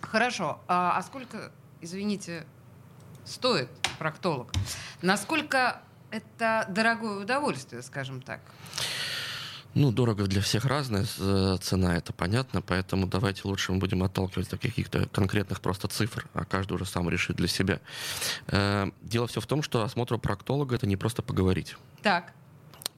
Хорошо. 0.00 0.60
А, 0.68 0.96
а 0.96 1.02
сколько, 1.02 1.52
извините, 1.80 2.46
стоит 3.26 3.68
проктолог. 3.98 4.52
Насколько 5.02 5.82
это 6.10 6.66
дорогое 6.68 7.18
удовольствие, 7.18 7.82
скажем 7.82 8.22
так? 8.22 8.40
Ну, 9.74 9.92
дорого 9.92 10.26
для 10.26 10.40
всех 10.40 10.64
разная 10.64 11.04
э, 11.18 11.58
цена, 11.60 11.96
это 11.96 12.14
понятно, 12.14 12.62
поэтому 12.62 13.06
давайте 13.06 13.42
лучше 13.44 13.72
мы 13.72 13.78
будем 13.78 14.02
отталкиваться 14.02 14.56
от 14.56 14.62
каких-то 14.62 15.06
конкретных 15.08 15.60
просто 15.60 15.86
цифр, 15.86 16.26
а 16.32 16.46
каждый 16.46 16.72
уже 16.72 16.86
сам 16.86 17.10
решит 17.10 17.36
для 17.36 17.46
себя. 17.46 17.80
Э, 18.46 18.86
дело 19.02 19.26
все 19.26 19.42
в 19.42 19.46
том, 19.46 19.62
что 19.62 19.82
осмотр 19.82 20.16
проктолога— 20.16 20.74
это 20.76 20.86
не 20.86 20.96
просто 20.96 21.20
поговорить. 21.20 21.76
Так 22.00 22.32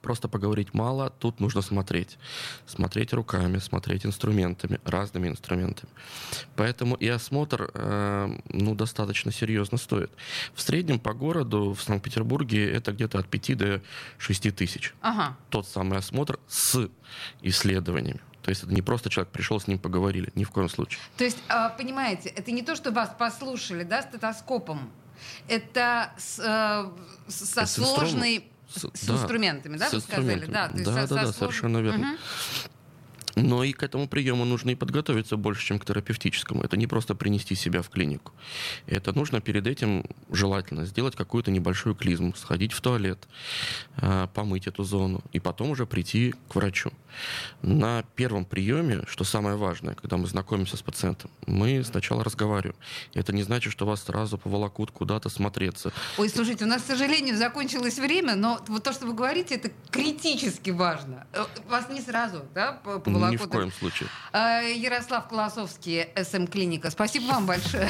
просто 0.01 0.29
поговорить 0.29 0.75
мало, 0.75 1.11
тут 1.11 1.41
нужно 1.41 1.63
смотреть. 1.63 2.19
Смотреть 2.67 3.13
руками, 3.13 3.59
смотреть 3.59 4.07
инструментами, 4.07 4.81
разными 4.85 5.29
инструментами. 5.29 5.91
Поэтому 6.57 6.95
и 6.97 7.09
осмотр 7.09 7.71
э, 7.75 8.39
ну, 8.49 8.75
достаточно 8.75 9.33
серьезно 9.33 9.79
стоит. 9.79 10.11
В 10.55 10.61
среднем 10.61 10.99
по 10.99 11.13
городу 11.13 11.73
в 11.73 11.83
Санкт-Петербурге 11.83 12.71
это 12.71 12.93
где-то 12.93 13.19
от 13.19 13.29
5 13.29 13.57
до 13.57 13.83
6 14.19 14.55
тысяч. 14.55 14.95
Ага. 15.01 15.37
Тот 15.51 15.67
самый 15.67 15.99
осмотр 15.99 16.39
с 16.49 16.89
исследованиями. 17.43 18.21
То 18.43 18.51
есть 18.51 18.63
это 18.63 18.73
не 18.73 18.83
просто 18.83 19.11
человек 19.11 19.31
пришел, 19.31 19.61
с 19.61 19.67
ним 19.67 19.79
поговорили, 19.79 20.31
ни 20.35 20.45
в 20.45 20.51
коем 20.51 20.71
случае. 20.71 21.01
То 21.17 21.25
есть, 21.25 21.39
а, 21.49 21.69
понимаете, 21.69 22.31
это 22.31 22.51
не 22.51 22.63
то, 22.63 22.77
что 22.77 22.91
вас 22.93 23.11
послушали, 23.19 23.83
да, 23.83 24.01
стетоскопом. 24.01 24.91
Это 25.49 26.13
с, 26.17 26.39
э, 26.39 27.31
со 27.31 27.61
это 27.61 27.67
сложной 27.67 28.49
с, 28.74 28.81
с 28.81 29.07
да, 29.07 29.14
инструментами, 29.14 29.76
да, 29.76 29.88
с 29.88 29.92
вы 29.92 30.00
сказали? 30.00 30.44
Да, 30.46 30.70
да, 30.72 31.07
да, 31.07 31.07
да, 31.07 31.33
совершенно 31.33 31.78
верно. 31.78 32.12
Угу. 32.12 32.18
Но 33.42 33.64
и 33.64 33.72
к 33.72 33.83
этому 33.83 34.09
приему 34.09 34.44
нужно 34.44 34.70
и 34.70 34.74
подготовиться 34.74 35.37
больше, 35.37 35.64
чем 35.64 35.79
к 35.79 35.85
терапевтическому. 35.85 36.62
Это 36.62 36.77
не 36.77 36.87
просто 36.87 37.14
принести 37.14 37.55
себя 37.55 37.83
в 37.83 37.88
клинику. 37.88 38.33
Это 38.87 39.12
нужно 39.12 39.40
перед 39.40 39.66
этим 39.66 40.05
желательно 40.31 40.87
сделать 40.87 41.16
какую-то 41.16 41.51
небольшую 41.51 41.94
клизму, 41.94 42.35
сходить 42.35 42.72
в 42.72 42.81
туалет, 42.81 43.29
а, 43.96 44.27
помыть 44.29 44.66
эту 44.66 44.85
зону 44.85 45.22
и 45.33 45.40
потом 45.40 45.70
уже 45.70 45.87
прийти 45.87 46.35
к 46.48 46.55
врачу. 46.55 46.90
На 47.62 48.05
первом 48.14 48.44
приеме, 48.44 49.03
что 49.07 49.24
самое 49.24 49.57
важное, 49.57 49.94
когда 49.94 50.16
мы 50.16 50.27
знакомимся 50.27 50.77
с 50.77 50.83
пациентом, 50.83 51.31
мы 51.46 51.83
сначала 51.85 52.22
разговариваем. 52.22 52.77
Это 53.14 53.33
не 53.33 53.42
значит, 53.42 53.72
что 53.72 53.87
вас 53.87 54.05
сразу 54.05 54.38
поволокут 54.38 54.90
куда-то 54.90 55.29
смотреться. 55.29 55.92
Ой, 56.18 56.29
слушайте, 56.29 56.64
у 56.64 56.68
нас, 56.68 56.83
к 56.83 56.87
сожалению, 56.87 57.37
закончилось 57.37 57.98
время, 57.98 58.37
но 58.37 58.61
вот 58.68 58.83
то, 58.83 58.92
что 58.92 59.07
вы 59.07 59.14
говорите, 59.14 59.55
это 59.55 59.70
критически 59.90 60.70
важно. 60.70 61.27
Э, 61.33 61.44
вас 61.68 61.88
не 61.88 62.01
сразу, 62.01 62.44
да, 62.55 62.72
поволокут 62.72 63.28
ни 63.31 63.37
в 63.37 63.49
коем 63.49 63.73
случае. 63.73 64.09
А, 64.33 64.61
Ярослав 64.61 65.29
Колосовский, 65.29 66.07
СМ-клиника. 66.17 66.91
Спасибо 66.91 67.27
вам 67.27 67.47
большое. 67.47 67.88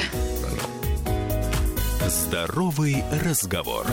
Здоровый 2.07 3.03
разговор. 3.23 3.85